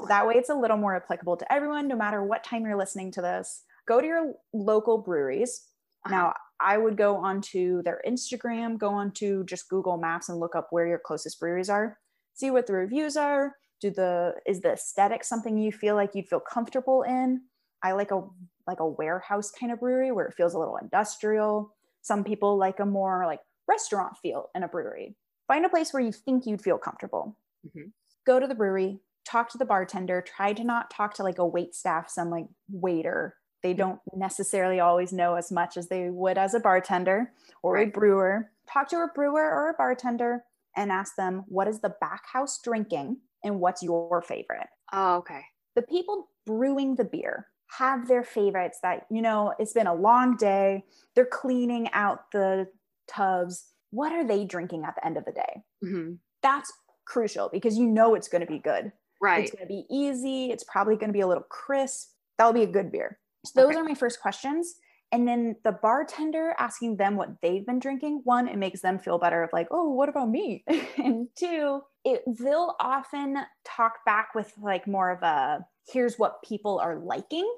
[0.00, 0.08] Excellent.
[0.08, 3.10] that way it's a little more applicable to everyone, no matter what time you're listening
[3.12, 3.64] to this.
[3.86, 5.66] Go to your local breweries.
[6.04, 6.24] Uh-huh.
[6.24, 10.68] Now, I would go onto their Instagram, go onto just Google Maps and look up
[10.70, 11.98] where your closest breweries are.
[12.34, 13.56] See what the reviews are.
[13.80, 17.47] Do the is the aesthetic something you feel like you'd feel comfortable in?
[17.82, 18.22] I like a
[18.66, 21.74] like a warehouse kind of brewery where it feels a little industrial.
[22.02, 25.16] Some people like a more like restaurant feel in a brewery.
[25.46, 27.36] Find a place where you think you'd feel comfortable.
[27.66, 27.92] Mhm.
[28.26, 31.46] Go to the brewery, talk to the bartender, try to not talk to like a
[31.46, 33.36] wait staff, some like waiter.
[33.62, 37.86] They don't necessarily always know as much as they would as a bartender or a
[37.86, 38.50] brewer.
[38.70, 40.44] Talk to a brewer or a bartender
[40.76, 44.68] and ask them, what is the back house drinking and what's your favorite?
[44.92, 45.42] oh, okay.
[45.74, 50.36] the people brewing the beer have their favorites that you know it's been a long
[50.36, 52.66] day they're cleaning out the
[53.06, 53.66] tubs.
[53.90, 55.62] What are they drinking at the end of the day?
[55.82, 56.72] Hmm that's
[57.04, 58.92] crucial because you know it's going to be good.
[59.20, 59.42] Right.
[59.42, 60.52] it's going to be easy.
[60.52, 62.10] It's probably going to be a little crisp.
[62.38, 63.18] That'll be a good beer.
[63.44, 63.78] So those Okay.
[63.80, 64.76] are my first questions
[65.12, 69.18] and then the bartender asking them what they've been drinking one it makes them feel
[69.18, 70.64] better of like oh what about me
[70.98, 76.78] and two it they'll often talk back with like more of a here's what people
[76.78, 77.50] are liking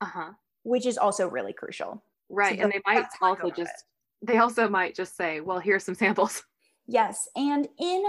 [0.00, 0.32] Uh huh.
[0.64, 2.58] which is also really crucial Right.
[2.58, 3.84] So and they might that's how I go also just,
[4.20, 6.42] they also might just say, well, here's some samples.
[6.86, 8.04] yes and in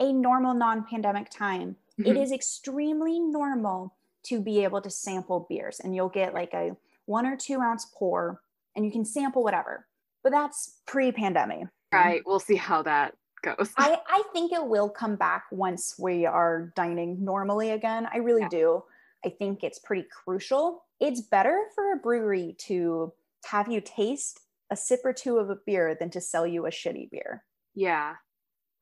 [0.00, 2.22] a normal non-pandemic time it Mhm.
[2.22, 7.26] is extremely normal to be able to sample beers and you'll get like a one
[7.26, 8.40] or two ounce pour
[8.74, 9.86] and you can sample whatever
[10.22, 12.20] but that's pre-pandemic Right.
[12.26, 13.72] We'll see how that goes.
[13.78, 18.42] I, I think it will come back once we are dining normally again i really
[18.42, 18.48] Yeah.
[18.48, 18.82] do
[19.24, 23.12] i think it's pretty crucial it's better for a brewery to
[23.46, 24.40] have you taste
[24.70, 28.14] a sip or two of a beer than to sell you a shitty beer yeah.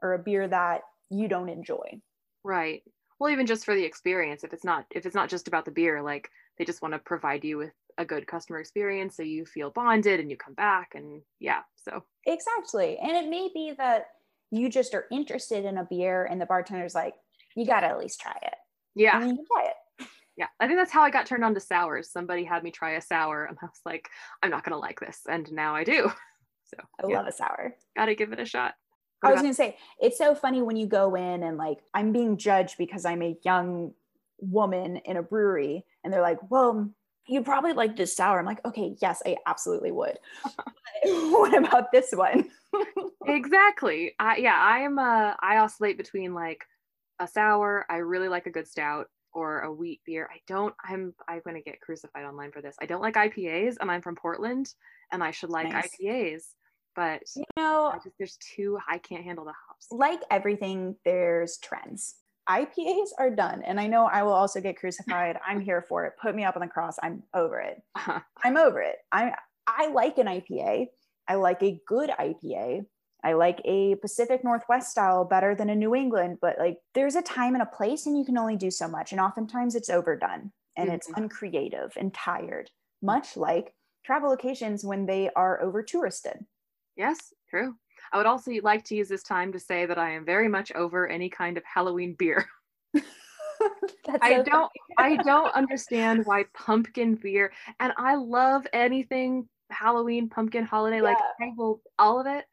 [0.02, 2.00] or a beer that you don't enjoy
[2.44, 2.82] Right.
[3.18, 5.70] Well, even just for the experience, if it's not if it's not just about the
[5.70, 9.46] beer, like they just want to provide you with a good customer experience so you
[9.46, 11.60] feel bonded and you come back and yeah.
[11.76, 12.98] So Exactly.
[12.98, 14.06] And it may be that
[14.50, 17.14] you just are interested in a beer and the bartender's like,
[17.56, 18.54] you got to at least try it.
[18.94, 19.20] yeah.
[19.20, 20.06] And you try it.
[20.36, 20.46] Yeah.
[20.58, 22.10] I think that's how I got turned on to sours.
[22.10, 24.08] Somebody had me try a sour and I was like,
[24.42, 25.20] I'm not gonna like this.
[25.28, 26.10] And now I do.
[26.66, 27.76] So I yeah, love a sour.
[27.94, 28.72] gotta give it a shot.
[29.22, 31.78] I was about- going to say, it's so funny when you go in and like,
[31.92, 33.92] I'm being judged because I'm a young
[34.38, 36.90] woman in a brewery and they're like, well,
[37.26, 38.38] you probably like this sour.
[38.38, 40.18] I'm like, okay, yes, I absolutely would.
[41.04, 42.50] what about this one?
[43.26, 44.14] exactly.
[44.18, 46.64] I yeah, I am uh I oscillate between like
[47.20, 50.28] a sour, I really like a good stout, or a wheat beer.
[50.32, 52.76] I don't I'm I'm gonna get crucified online for this.
[52.80, 54.72] I don't like IPAs and I'm from Portland
[55.12, 55.90] and I should like Nice.
[56.00, 56.42] IPAs,
[56.94, 59.86] but you know, I just there's too I can't handle the hops.
[59.90, 62.16] like everything, there's trends.
[62.48, 63.62] IPAs are done.
[63.62, 65.38] And I know I will also get crucified.
[65.46, 66.14] I'm here for it.
[66.20, 66.96] Put me up on the cross.
[67.02, 67.82] I'm over it.
[67.96, 68.20] Uh-huh.
[68.42, 68.96] I'm over it.
[69.12, 69.34] I
[69.66, 70.88] I like an IPA.
[71.28, 72.86] I like a good IPA.
[73.22, 77.22] I like a Pacific Northwest style better than a New England, but like there's a
[77.22, 79.12] time and a place and you can only do so much.
[79.12, 81.14] And oftentimes it's overdone and it's Mhm.
[81.16, 86.44] uncreative and tired, much like travel locations when they are over touristed.
[86.96, 87.78] Yes, true.
[88.14, 90.70] I would also like to use this time to say that I am very much
[90.72, 92.46] over any kind of Halloween beer.
[92.94, 100.64] That's I don't I don't understand why pumpkin beer and I love anything Halloween, pumpkin,
[100.64, 102.44] holiday, like I will all of it.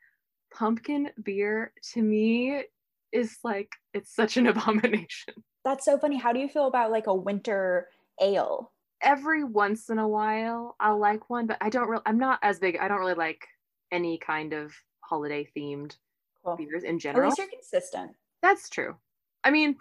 [0.52, 2.64] Pumpkin beer to me
[3.12, 5.36] is like it's such an abomination.
[5.64, 6.18] That's so funny.
[6.18, 7.88] How do you feel about like a winter
[8.20, 8.72] ale?
[9.04, 12.58] Every once in a while I'll like one, but I don't really I'm not as
[12.58, 12.78] big.
[12.78, 13.46] I don't really like
[13.92, 14.74] any kind of
[15.12, 15.98] holiday themed
[16.44, 16.56] Cool.
[16.56, 17.26] beers in general.
[17.26, 18.12] At least you're consistent.
[18.42, 18.96] That's true.
[19.44, 19.76] I mean,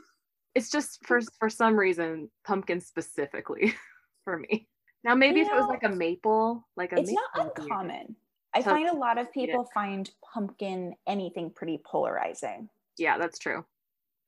[0.54, 3.74] it's just for for some reason pumpkin specifically
[4.24, 4.66] for me.
[5.04, 7.64] Now maybe You if it was like a maple, like a It's not maple beer.
[7.64, 8.16] uncommon.
[8.52, 12.68] I So- find a lot of people find pumpkin anything pretty polarizing.
[12.98, 13.64] Yeah, that's true.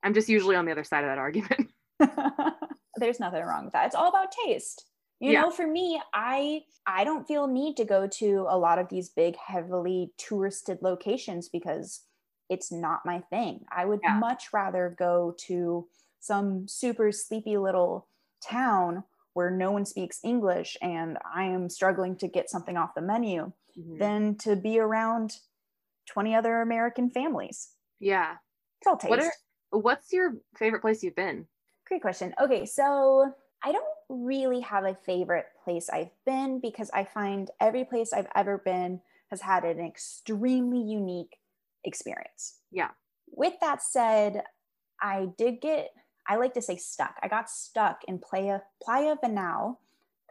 [0.04, 1.70] I'm just usually on the other side of that argument.
[2.96, 3.86] There's nothing wrong with that.
[3.86, 4.86] It's all about taste.
[5.22, 5.42] You Yeah.
[5.42, 9.08] know, for me, I I don't feel need to go to a lot of these
[9.08, 12.06] big heavily touristed locations because
[12.48, 13.64] it's not my thing.
[13.70, 14.22] I would Yeah.
[14.22, 15.88] much rather go to
[16.20, 18.08] some super sleepy little
[18.42, 19.04] town
[19.34, 23.52] where no one speaks English and I am struggling to get something off the menu
[23.76, 24.00] Mhm.
[24.00, 25.38] than to be around
[26.06, 27.76] 20 other American families.
[27.98, 28.38] yeah.
[28.80, 29.06] It's all taste.
[29.06, 29.32] What are
[29.70, 31.48] what's your favorite place you've been?
[31.86, 32.34] Great question.
[32.40, 37.84] Okay, so I don't really have a favorite place I've been because I find every
[37.84, 41.38] place I've ever been has had an extremely unique
[41.84, 42.58] experience.
[42.70, 42.90] Yeah.
[43.30, 44.42] With that said,
[45.00, 45.90] I did get,
[46.28, 47.16] I like to say stuck.
[47.22, 49.78] I got stuck in Playa, Playa Venao,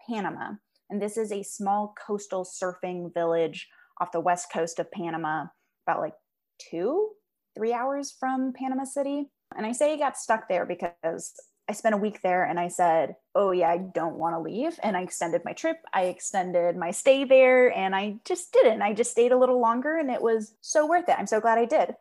[0.08, 0.52] Panama.
[0.90, 5.46] And this is a small coastal surfing village off the west coast of Panama,
[5.86, 6.16] about like
[6.58, 7.10] two,
[7.56, 9.30] three hours from Panama City.
[9.56, 11.34] And I say I got stuck there because
[11.72, 14.78] I spent a week there and I said, Oh, yeah, I don't want to leave.
[14.84, 15.78] And I extended my trip.
[15.94, 18.82] I extended my stay there and I just didn't.
[18.82, 21.16] I just stayed a little longer and it was so worth it.
[21.18, 21.96] I'm so glad I did.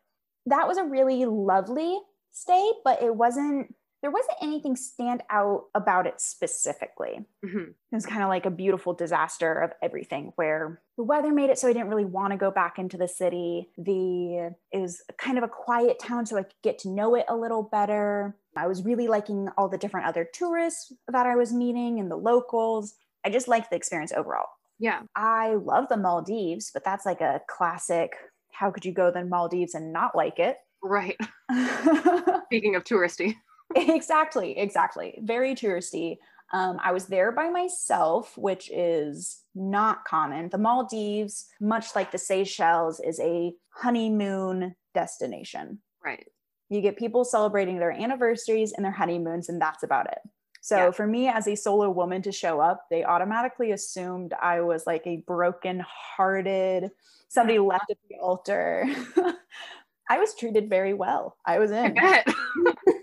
[0.46, 2.00] That was a really lovely
[2.32, 7.26] stay, but it wasn't there wasn't anything stand out about it specifically.
[7.44, 7.70] Mm-hmm.
[7.70, 11.58] It was kind of like a beautiful disaster of everything where the weather made it
[11.58, 13.68] so I didn't really want to go back into the city.
[13.76, 17.26] The it was kind of a quiet town so I could get to know it
[17.28, 18.36] a little better.
[18.56, 22.16] I was really liking all the different other tourists that I was meeting and the
[22.16, 22.94] locals.
[23.24, 24.48] I just liked the experience overall.
[24.78, 25.02] Yeah.
[25.14, 28.12] I love the Maldives, but that's like a classic
[28.52, 30.58] how could you go to the Maldives and not like it?
[30.82, 31.16] Right.
[32.44, 33.36] Speaking of touristy.
[33.74, 35.18] Exactly, exactly.
[35.22, 36.18] Very touristy.
[36.52, 40.48] Um, I was there by myself, which is not common.
[40.48, 45.78] The Maldives, much like the Seychelles, is a honeymoon destination.
[46.04, 46.26] Right.
[46.68, 50.18] You get people celebrating their anniversaries and their honeymoons, and that's about it.
[50.60, 50.90] So yeah.
[50.90, 55.06] for me as a solo woman to show up, they automatically assumed I was like
[55.06, 56.90] a broken hearted,
[57.28, 58.86] somebody left at the altar.
[60.10, 61.36] I was treated very well.
[61.46, 61.96] I was in.
[61.98, 62.24] I,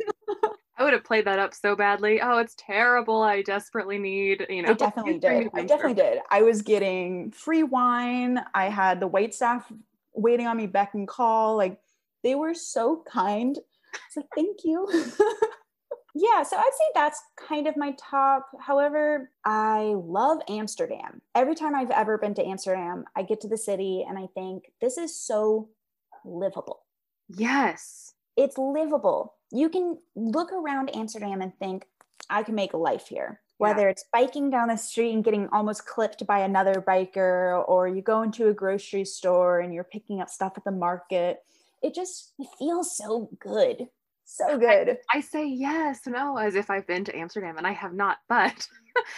[0.88, 2.21] would have played that up so badly.
[2.21, 3.21] Oh, it's terrible.
[3.21, 4.69] I desperately need, you know.
[4.71, 5.50] I definitely did.
[5.54, 6.19] I definitely did.
[6.32, 8.39] I was getting free wine.
[8.56, 9.69] I had the wait staff
[10.13, 11.58] waiting on me beck and call.
[11.58, 11.78] Like
[12.23, 13.58] they were so kind.
[14.08, 14.88] It's like, thank you.
[16.15, 18.47] yeah, so I'd say that's kind of my top.
[18.62, 21.21] However, I love Amsterdam.
[21.36, 24.71] Every time I've ever been to Amsterdam, I get to the city and I think
[24.80, 25.67] this is so
[26.23, 26.86] livable.
[27.28, 28.13] Yes.
[28.38, 29.34] It's livable.
[29.51, 31.86] You can look around Amsterdam and think,
[32.29, 33.41] I can make a life here.
[33.57, 33.89] Whether yeah.
[33.89, 38.21] it's biking down the street and getting almost clipped by another biker, or you go
[38.21, 41.39] into a grocery store and you're picking up stuff at the market,
[41.81, 43.88] it just it feels so good.
[44.25, 44.97] So good.
[45.10, 48.17] I, I say yes, no, as if I've been to Amsterdam and I have not,
[48.29, 48.67] but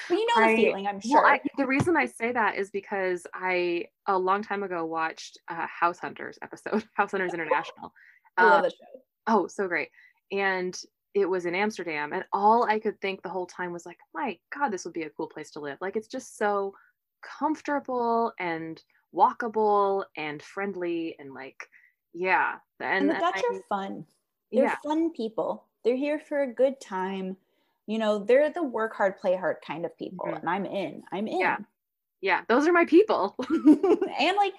[0.10, 1.24] you know I, the feeling, I'm sure.
[1.24, 5.39] Well, I, the reason I say that is because I a long time ago watched
[5.50, 7.92] a House Hunters episode, House Hunters International.
[8.38, 9.02] I love uh, the show.
[9.28, 9.89] Oh, so great.
[10.32, 10.80] And
[11.13, 12.13] it was in Amsterdam.
[12.13, 15.04] And all I could think the whole time was like, my God, this would be
[15.04, 15.78] a cool place to live.
[15.82, 16.74] Like it's just so
[17.22, 18.82] comfortable and
[19.13, 21.68] walkable and friendly and like,
[22.13, 22.56] yeah.
[22.80, 24.06] And, and the Dutch I, are fun.
[24.52, 24.76] They're yeah.
[24.84, 25.65] fun people.
[25.84, 27.38] They're here for a good time.
[27.88, 30.28] You know, they're the work hard, play hard kind of people.
[30.28, 30.38] Mm-hmm.
[30.38, 31.04] And I'm in.
[31.12, 31.39] I'm in.
[31.39, 31.58] Yeah.
[32.22, 32.42] Yeah.
[32.48, 33.36] Those are my people.
[33.50, 34.54] and like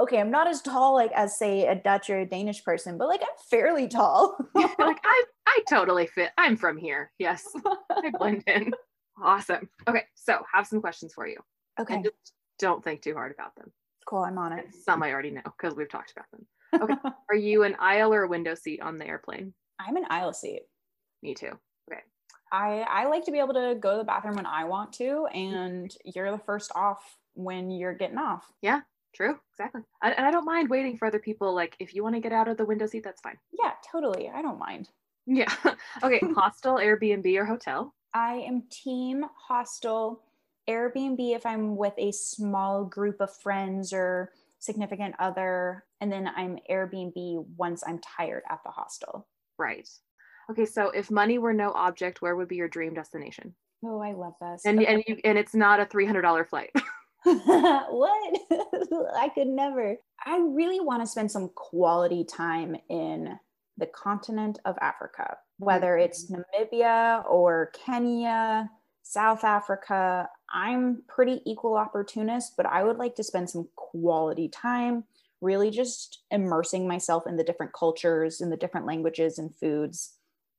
[0.00, 3.08] okay, I'm not as tall like as say a Dutch or a Danish person, but
[3.08, 4.36] like I'm fairly tall.
[4.56, 6.30] yeah, like I I totally fit.
[6.38, 7.10] I'm from here.
[7.18, 7.44] Yes.
[7.90, 8.72] I blend in.
[9.22, 9.68] Awesome.
[9.88, 11.38] Okay, so have some questions for you.
[11.80, 11.94] Okay.
[11.94, 13.72] And just don't think too hard about them.
[14.06, 14.66] Cool, I'm on it.
[14.84, 16.46] Some I already know because we've talked about them.
[16.82, 17.10] Okay.
[17.30, 19.54] Are you an aisle or a window seat on the airplane?
[19.78, 20.62] I'm an aisle seat.
[21.22, 21.52] Me too.
[21.90, 22.02] Okay.
[22.52, 25.26] I I like to be able to go to the bathroom when I want to,
[25.26, 28.50] and you're the first off when you're getting off.
[28.62, 28.80] Yeah,
[29.14, 29.82] True, exactly.
[30.02, 31.54] I, and I don't mind waiting for other people.
[31.54, 33.38] Like, if you want to get out of the window seat, that's fine.
[33.58, 34.30] Yeah, totally.
[34.32, 34.88] I don't mind.
[35.26, 35.52] Yeah.
[36.02, 36.20] okay.
[36.36, 37.94] hostel, Airbnb, or hotel?
[38.14, 40.22] I am team hostel.
[40.68, 45.84] Airbnb if I'm with a small group of friends or significant other.
[46.00, 49.26] And then I'm Airbnb once I'm tired at the hostel.
[49.58, 49.88] Right.
[50.50, 50.66] Okay.
[50.66, 53.54] So if money were no object, where would be your dream destination?
[53.84, 54.62] Oh, I love this.
[54.64, 56.70] And, and, you, and it's not a $300 flight.
[57.24, 58.40] what?
[59.16, 59.96] I could never.
[60.24, 63.38] I really want to spend some quality time in
[63.76, 66.42] the continent of Africa, whether it's mm-hmm.
[66.42, 68.70] Namibia or Kenya,
[69.02, 70.28] South Africa.
[70.52, 75.04] I'm pretty equal opportunist, but I would like to spend some quality time
[75.40, 80.14] really just immersing myself in the different cultures and the different languages and foods.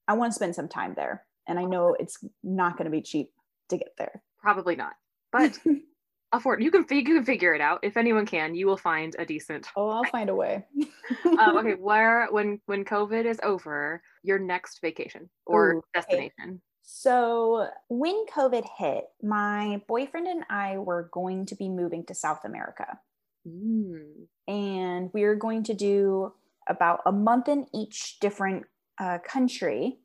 [0.07, 1.26] I want to spend some time there.
[1.47, 3.32] And I know it's not going to be cheap
[3.70, 4.22] to get there.
[4.39, 4.93] Probably not.
[5.32, 5.57] But
[6.32, 9.26] afford you can you can figure it out if anyone can you will find a
[9.26, 10.64] decent oh i'll find a way
[11.40, 16.60] um, okay where when when covid is over your next vacation or Ooh, destination okay.
[16.84, 22.46] so when covid hit my boyfriend and i were going to be moving to south
[22.46, 23.00] america
[23.48, 24.04] mm.
[24.48, 26.32] and we were going to do
[26.68, 28.66] about a month in each different
[29.00, 29.98] uh, country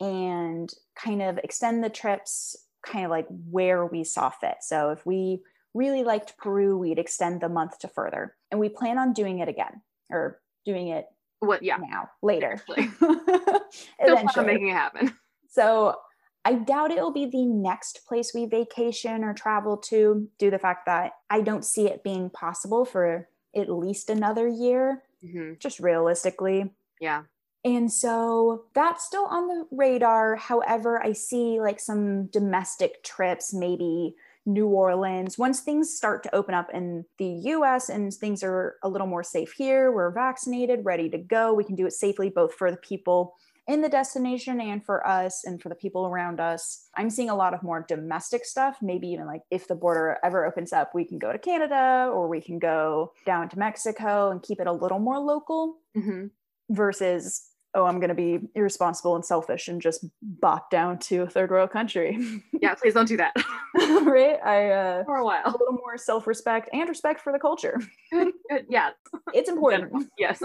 [0.00, 4.56] and kind of extend the trips kind of like where we saw fit.
[4.60, 5.40] So if we
[5.74, 8.36] really liked Peru, we'd extend the month to further.
[8.50, 11.06] And we plan on doing it again or doing it
[11.40, 12.62] what yeah now later.
[13.98, 14.46] Eventually.
[14.46, 15.14] making it happen.
[15.48, 15.96] So
[16.44, 20.58] I doubt it'll be the next place we vacation or travel to, due to the
[20.58, 25.54] fact that I don't see it being possible for at least another year, mm-hmm.
[25.58, 26.72] just realistically.
[27.00, 27.24] Yeah.
[27.62, 30.36] And so that's still on the radar.
[30.36, 34.14] However, I see like some domestic trips, maybe
[34.46, 35.38] New Orleans.
[35.38, 39.22] Once things start to open up in the US and things are a little more
[39.22, 41.52] safe here, we're vaccinated, ready to go.
[41.52, 43.34] We can do it safely, both for the people
[43.68, 46.88] in the destination and for us and for the people around us.
[46.96, 48.78] I'm seeing a lot of more domestic stuff.
[48.82, 52.26] Maybe even like if the border ever opens up, we can go to Canada or
[52.26, 56.26] we can go down to Mexico and keep it a little more local mm-hmm.
[56.70, 61.28] versus oh, I'm going to be irresponsible and selfish and just bop down to a
[61.28, 62.18] third world country.
[62.60, 63.34] yeah, please don't do that.
[64.02, 64.38] right?
[64.44, 67.80] I uh, for a while a little more self respect and respect for the culture.
[68.12, 68.66] good, good.
[68.68, 68.90] Yeah,
[69.34, 70.08] it's important.
[70.18, 70.42] yes.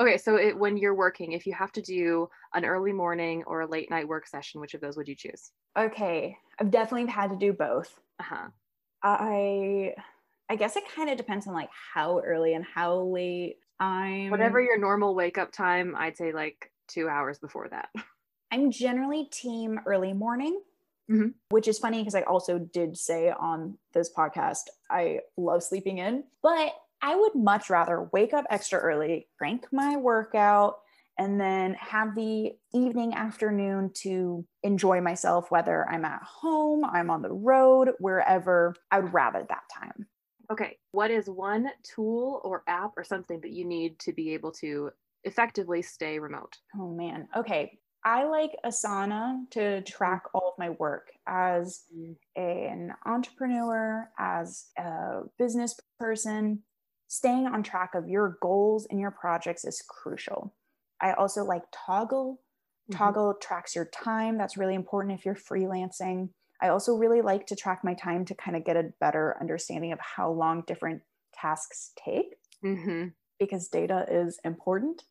[0.00, 3.62] okay, so it, when you're working, if you have to do an early morning or
[3.62, 5.50] a late night work session, which of those would you choose?
[5.78, 8.00] Okay, I've definitely had to do both.
[8.20, 8.48] Uh huh.
[9.02, 9.94] I.
[10.50, 14.60] I guess it kind of depends on like how early and how late I'm whatever
[14.60, 17.88] your normal wake up time, I'd say like two hours before that.
[18.50, 20.60] I'm generally team early morning,
[21.10, 21.28] mm-hmm.
[21.50, 26.24] which is funny because I also did say on this podcast, I love sleeping in,
[26.42, 26.72] but
[27.02, 30.78] I would much rather wake up extra early, crank my workout,
[31.18, 37.22] and then have the evening afternoon to enjoy myself, whether I'm at home, I'm on
[37.22, 38.74] the road, wherever.
[38.90, 40.06] I would rather that time.
[40.50, 44.52] Okay, what is one tool or app or something that you need to be able
[44.52, 44.90] to
[45.24, 46.56] effectively stay remote?
[46.74, 47.28] Oh man.
[47.36, 47.78] Okay.
[48.04, 50.30] I like Asana to track mm.
[50.34, 52.14] all of my work as mm.
[52.36, 56.62] an entrepreneur, as a business person.
[57.08, 60.54] Staying on track of your goals and your projects is crucial.
[61.00, 62.36] I also like Toggl.
[62.90, 63.02] Mm-hmm.
[63.02, 64.38] Toggl tracks your time.
[64.38, 66.30] That's really important if you're freelancing.
[66.60, 69.92] I also really like to track my time to kind of get a better understanding
[69.92, 71.02] of how long different
[71.32, 73.08] tasks take mm-hmm.
[73.38, 75.04] because data is important.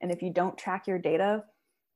[0.00, 1.44] And if you don't track your data,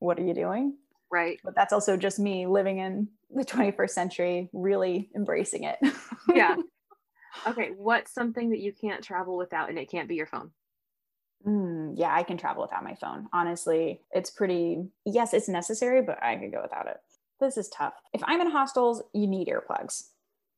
[0.01, 0.77] what are you doing?
[1.11, 1.39] Right.
[1.45, 5.79] But that's also just me living in the 21st century, really embracing it.
[6.35, 6.57] yeah.
[7.47, 7.71] Okay.
[7.77, 10.51] What's something that you can't travel without and it can't be your phone?
[11.47, 13.29] Mm, yeah, I can travel without my phone.
[13.33, 16.97] Honestly, it's pretty, yes, it's necessary, but I could go without it
[17.41, 17.95] this is tough.
[18.13, 20.09] If I'm in hostels, you need earplugs.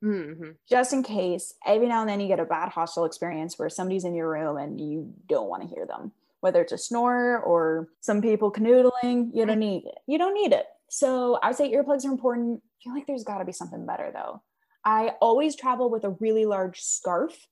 [0.03, 0.51] Mm-hmm.
[0.69, 4.05] Just in case, every now and then you get a bad hostel experience where somebody's
[4.05, 7.89] in your room and you don't want to hear them, whether it's a snore or
[8.01, 9.99] some people canoodling, you don't need it.
[10.07, 10.67] You don't need it.
[10.89, 12.63] So I would say earplugs are important.
[12.63, 14.43] I feel like there's got to be something better though.
[14.85, 17.49] I always travel with a really large scarf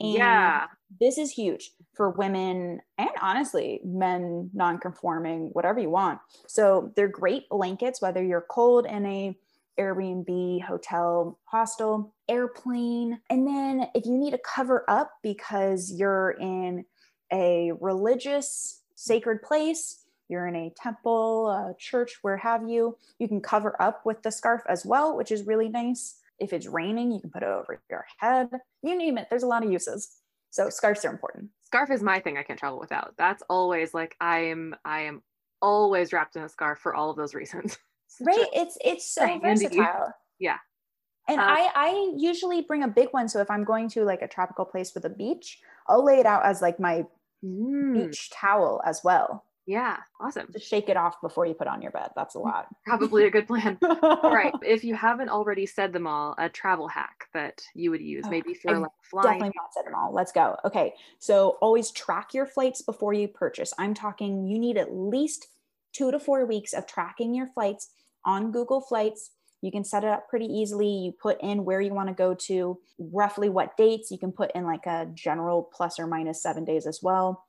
[0.00, 0.66] and yeah.
[0.98, 6.18] This is huge for women and honestly, men non-conforming, whatever you want.
[6.46, 9.38] So they're great blankets, whether you're cold in a
[9.78, 13.20] Airbnb, hotel, hostel, airplane.
[13.30, 16.84] And then if you need to cover up because you're in
[17.32, 23.40] a religious sacred place, you're in a temple, a church, where have you, you can
[23.40, 26.16] cover up with the scarf as well, which is really nice.
[26.40, 28.48] If it's raining, you can put it over your head.
[28.82, 29.28] You name it.
[29.30, 30.20] There's a lot of uses.
[30.50, 31.50] So scarves are important.
[31.62, 33.14] Scarf is my thing I can't travel without.
[33.16, 35.22] That's always like I am I am
[35.62, 37.78] always wrapped in a scarf for all of those reasons.
[38.20, 38.46] right.
[38.52, 40.12] It's it's so versatile.
[40.38, 40.56] Yeah.
[41.28, 43.28] And uh, I I usually bring a big one.
[43.28, 46.26] So if I'm going to like a tropical place with a beach, I'll lay it
[46.26, 47.04] out as like my
[47.44, 47.94] mm.
[47.94, 49.44] beach towel as well.
[49.70, 50.48] Yeah, awesome.
[50.52, 52.08] Just shake it off before you put on your bed.
[52.16, 52.66] That's a mm, lot.
[52.84, 53.78] Probably a good plan.
[54.02, 54.52] all right.
[54.66, 58.52] If you haven't already said them all, a travel hack that you would use, maybe
[58.52, 59.26] for like flying.
[59.28, 60.12] Definitely not said them all.
[60.12, 60.56] Let's go.
[60.64, 60.92] Okay.
[61.20, 63.72] So always track your flights before you purchase.
[63.78, 65.46] I'm talking you need at least
[65.92, 67.90] two to four weeks of tracking your flights
[68.24, 69.30] on Google Flights.
[69.62, 70.88] You can set it up pretty easily.
[70.88, 74.10] You put in where you want to go to, roughly what dates.
[74.10, 77.44] You can put in like a general plus or minus seven days as well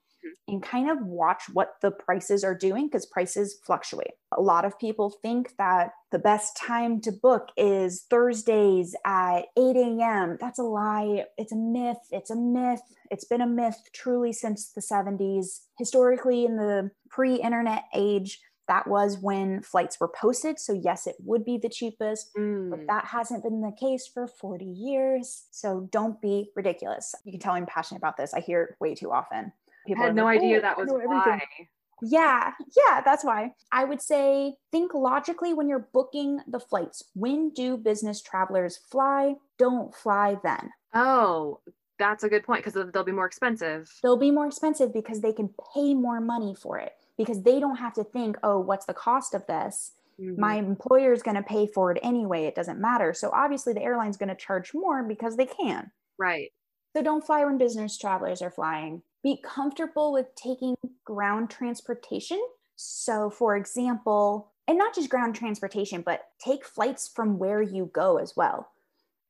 [0.48, 4.12] and kind of watch what the prices are doing because prices fluctuate.
[4.38, 9.76] A lot of people think that the best time to book is Thursdays at 8
[9.76, 10.38] a.m.
[10.40, 11.26] That's a lie.
[11.38, 11.98] It's a myth.
[12.12, 12.82] It's a myth.
[13.10, 15.62] It's been a myth truly since the 70s.
[15.78, 20.60] Historically, in the pre internet age, that was when flights were posted.
[20.60, 22.70] So, yes, it would be the cheapest, mm.
[22.70, 25.48] but that hasn't been the case for 40 years.
[25.52, 27.14] So, don't be ridiculous.
[27.26, 28.34] You can tell I'm passionate about this.
[28.34, 29.52] I hear it way too often.
[29.86, 31.42] People I had no like, idea oh, that was why
[32.02, 33.54] Yeah, yeah, that's why.
[33.72, 37.04] I would say think logically when you're booking the flights.
[37.14, 39.36] When do business travelers fly?
[39.58, 40.72] Don't fly then.
[40.94, 41.60] Oh,
[41.98, 43.92] that's a good point because they'll be more expensive.
[44.02, 47.78] They'll be more expensive because they can pay more money for it because they don't
[47.78, 49.92] have to think, oh, what's the cost of this?
[50.20, 50.42] Mm-hmm.
[50.42, 52.46] My employer is going to pay for it anyway.
[52.46, 53.14] It doesn't matter.
[53.14, 55.92] So obviously, the airline's going to charge more because they can.
[56.18, 56.52] Right.
[56.96, 59.04] So don't fly when business travelers are flying.
[59.24, 62.42] Be comfortable with taking ground transportation.
[62.76, 68.18] So, for example, and not just ground transportation, but take flights from where you go
[68.18, 68.70] as well.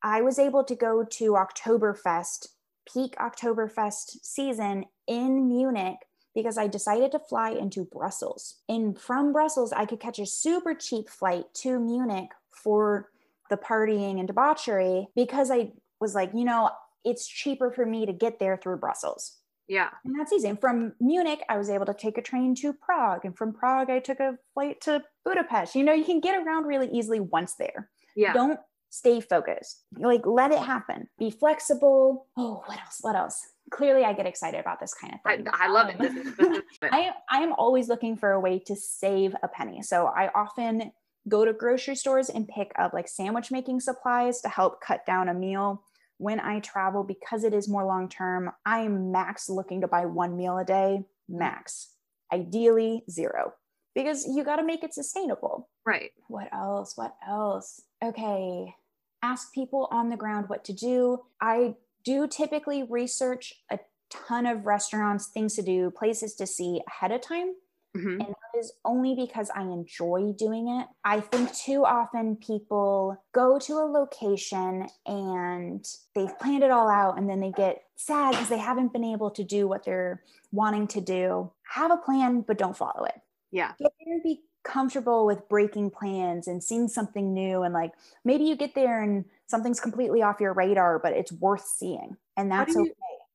[0.02, 2.48] I was able to go to Oktoberfest,
[2.92, 5.98] peak Oktoberfest season in Munich
[6.34, 8.56] because I decided to fly into Brussels.
[8.68, 13.10] And from Brussels, I could catch a super cheap flight to Munich for
[13.50, 16.70] the partying and debauchery because I was like, you know,
[17.04, 19.38] it's cheaper for me to get there through Brussels.
[19.68, 19.90] Yeah.
[20.04, 20.48] And that's easy.
[20.48, 23.24] And from Munich, I was able to take a train to Prague.
[23.24, 25.74] And from Prague, I took a flight to Budapest.
[25.74, 27.90] You know, you can get around really easily once there.
[28.16, 28.32] Yeah.
[28.32, 28.58] Don't
[28.90, 29.84] stay focused.
[29.96, 31.08] Like, let it happen.
[31.18, 32.26] Be flexible.
[32.36, 32.98] Oh, what else?
[33.00, 33.40] What else?
[33.70, 35.48] Clearly, I get excited about this kind of thing.
[35.50, 35.98] I, I love um, it.
[35.98, 39.48] This is, this is I, I am always looking for a way to save a
[39.48, 39.80] penny.
[39.82, 40.92] So I often
[41.28, 45.28] go to grocery stores and pick up like sandwich making supplies to help cut down
[45.28, 45.82] a meal
[46.22, 50.06] when I travel, because it is more long term, I am max looking to buy
[50.06, 51.94] one meal a day, max.
[52.32, 53.54] Ideally, zero,
[53.94, 55.68] because you got to make it sustainable.
[55.84, 56.12] Right.
[56.28, 56.96] What else?
[56.96, 57.82] What else?
[58.02, 58.74] Okay.
[59.22, 61.22] Ask people on the ground what to do.
[61.40, 67.10] I do typically research a ton of restaurants, things to do, places to see ahead
[67.10, 67.54] of time
[67.96, 68.20] Mm-hmm.
[68.20, 70.86] And that is only because I enjoy doing it.
[71.04, 75.84] I think too often people go to a location and
[76.14, 79.30] they've planned it all out and then they get sad because they haven't been able
[79.32, 80.22] to do what they're
[80.52, 81.50] wanting to do.
[81.70, 83.20] Have a plan, but don't follow it.
[83.50, 83.72] Yeah.
[83.78, 87.62] Get there and be comfortable with breaking plans and seeing something new.
[87.62, 87.92] And like
[88.24, 92.16] maybe you get there and something's completely off your radar, but it's worth seeing.
[92.38, 92.92] And that's okay.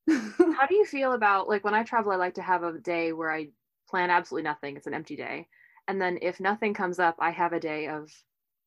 [0.10, 3.12] How do you feel about like when I travel, I like to have a day
[3.12, 3.50] where I
[3.90, 4.78] plan absolutely nothing.
[4.78, 5.48] It's an empty day.
[5.88, 8.10] And then if nothing comes up, I have a day of,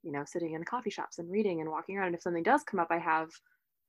[0.03, 2.09] you know, sitting in coffee shops and reading and walking around.
[2.09, 3.29] And if something does come up, I have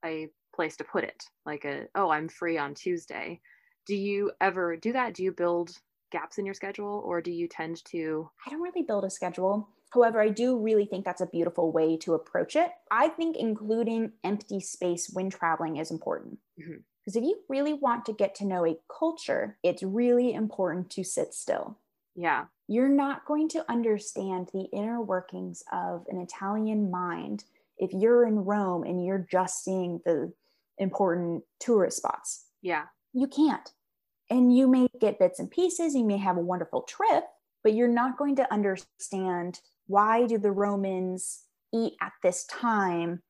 [0.04, 3.40] a place to put it, like a, oh, I'm free on Tuesday.
[3.88, 5.14] Do you ever do that?
[5.14, 5.72] Do you build
[6.12, 8.30] gaps in your schedule or do you tend to?
[8.46, 9.70] I don't really build a schedule.
[9.94, 12.72] However, I do really think that's a beautiful way to approach it.
[12.90, 16.40] I think including empty space when traveling is important.
[16.60, 16.82] Mm-hmm.
[17.04, 21.04] Because if you really want to get to know a culture, it's really important to
[21.04, 21.80] sit still.
[22.16, 22.46] Yeah.
[22.68, 27.44] You're not going to understand the inner workings of an Italian mind
[27.78, 30.32] if you're in Rome and you're just seeing the
[30.78, 32.46] important tourist spots.
[32.62, 32.84] Yeah.
[33.14, 33.70] You can't.
[34.30, 37.26] And you may get bits and pieces, you may have a wonderful trip,
[37.64, 41.42] but you're not going to understand why do the Romans
[41.74, 43.22] eat at this time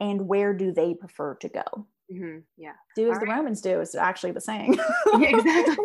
[0.00, 1.86] and where do they prefer to go?
[2.12, 2.38] Mm-hmm.
[2.56, 2.72] Yeah.
[2.94, 3.36] Do as All the right.
[3.36, 4.78] Romans do is actually the saying.
[5.18, 5.84] yeah, exactly.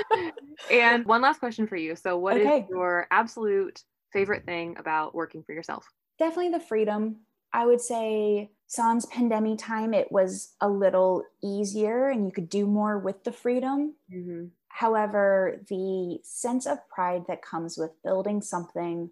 [0.70, 1.96] and one last question for you.
[1.96, 2.60] So, what okay.
[2.60, 3.82] is your absolute
[4.12, 5.84] favorite thing about working for yourself?
[6.18, 7.16] Definitely the freedom.
[7.52, 12.66] I would say sans pandemic time, it was a little easier and you could do
[12.66, 13.94] more with the freedom.
[14.12, 14.46] Mm-hmm.
[14.68, 19.10] However, the sense of pride that comes with building something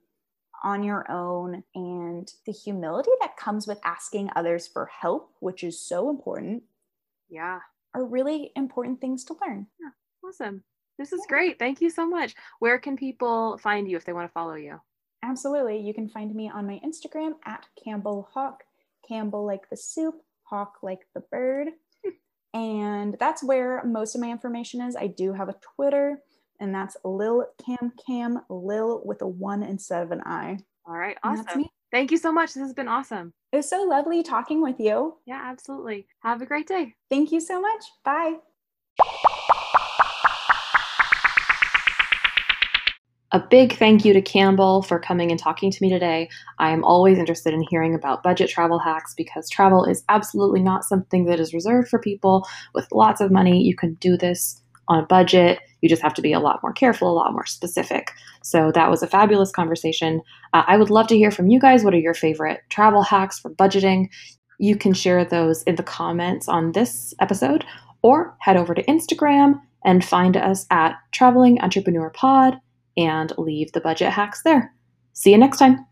[0.64, 5.80] on your own and the humility that comes with asking others for help, which is
[5.80, 6.62] so important.
[7.28, 7.60] Yeah.
[7.94, 9.66] Are really important things to learn.
[9.80, 9.90] Yeah.
[10.26, 10.62] Awesome.
[10.98, 11.58] This is great.
[11.58, 12.34] Thank you so much.
[12.58, 14.80] Where can people find you if they want to follow you?
[15.22, 15.80] Absolutely.
[15.80, 18.64] You can find me on my Instagram at Campbell Hawk,
[19.06, 21.68] Campbell like the soup, Hawk like the bird.
[22.54, 24.96] and that's where most of my information is.
[24.96, 26.20] I do have a Twitter
[26.60, 30.58] and that's Lil Cam Cam Lil with a one instead of an I.
[30.86, 31.66] All right, awesome.
[31.92, 32.54] Thank you so much.
[32.54, 33.32] This has been awesome.
[33.52, 35.16] It was so lovely talking with you.
[35.24, 36.06] Yeah, absolutely.
[36.20, 36.94] Have a great day.
[37.08, 37.84] Thank you so much.
[38.04, 38.36] Bye.
[43.32, 46.28] A big thank you to Campbell for coming and talking to me today.
[46.58, 50.84] I am always interested in hearing about budget travel hacks because travel is absolutely not
[50.84, 53.62] something that is reserved for people with lots of money.
[53.62, 55.58] You can do this on budget.
[55.80, 58.10] You just have to be a lot more careful, a lot more specific.
[58.42, 60.22] So that was a fabulous conversation.
[60.52, 61.84] Uh, I would love to hear from you guys.
[61.84, 64.08] What are your favorite travel hacks for budgeting?
[64.58, 67.64] You can share those in the comments on this episode
[68.02, 72.58] or head over to Instagram and find us at Traveling Entrepreneur Pod
[72.96, 74.72] and leave the budget hacks there.
[75.12, 75.86] See you next time.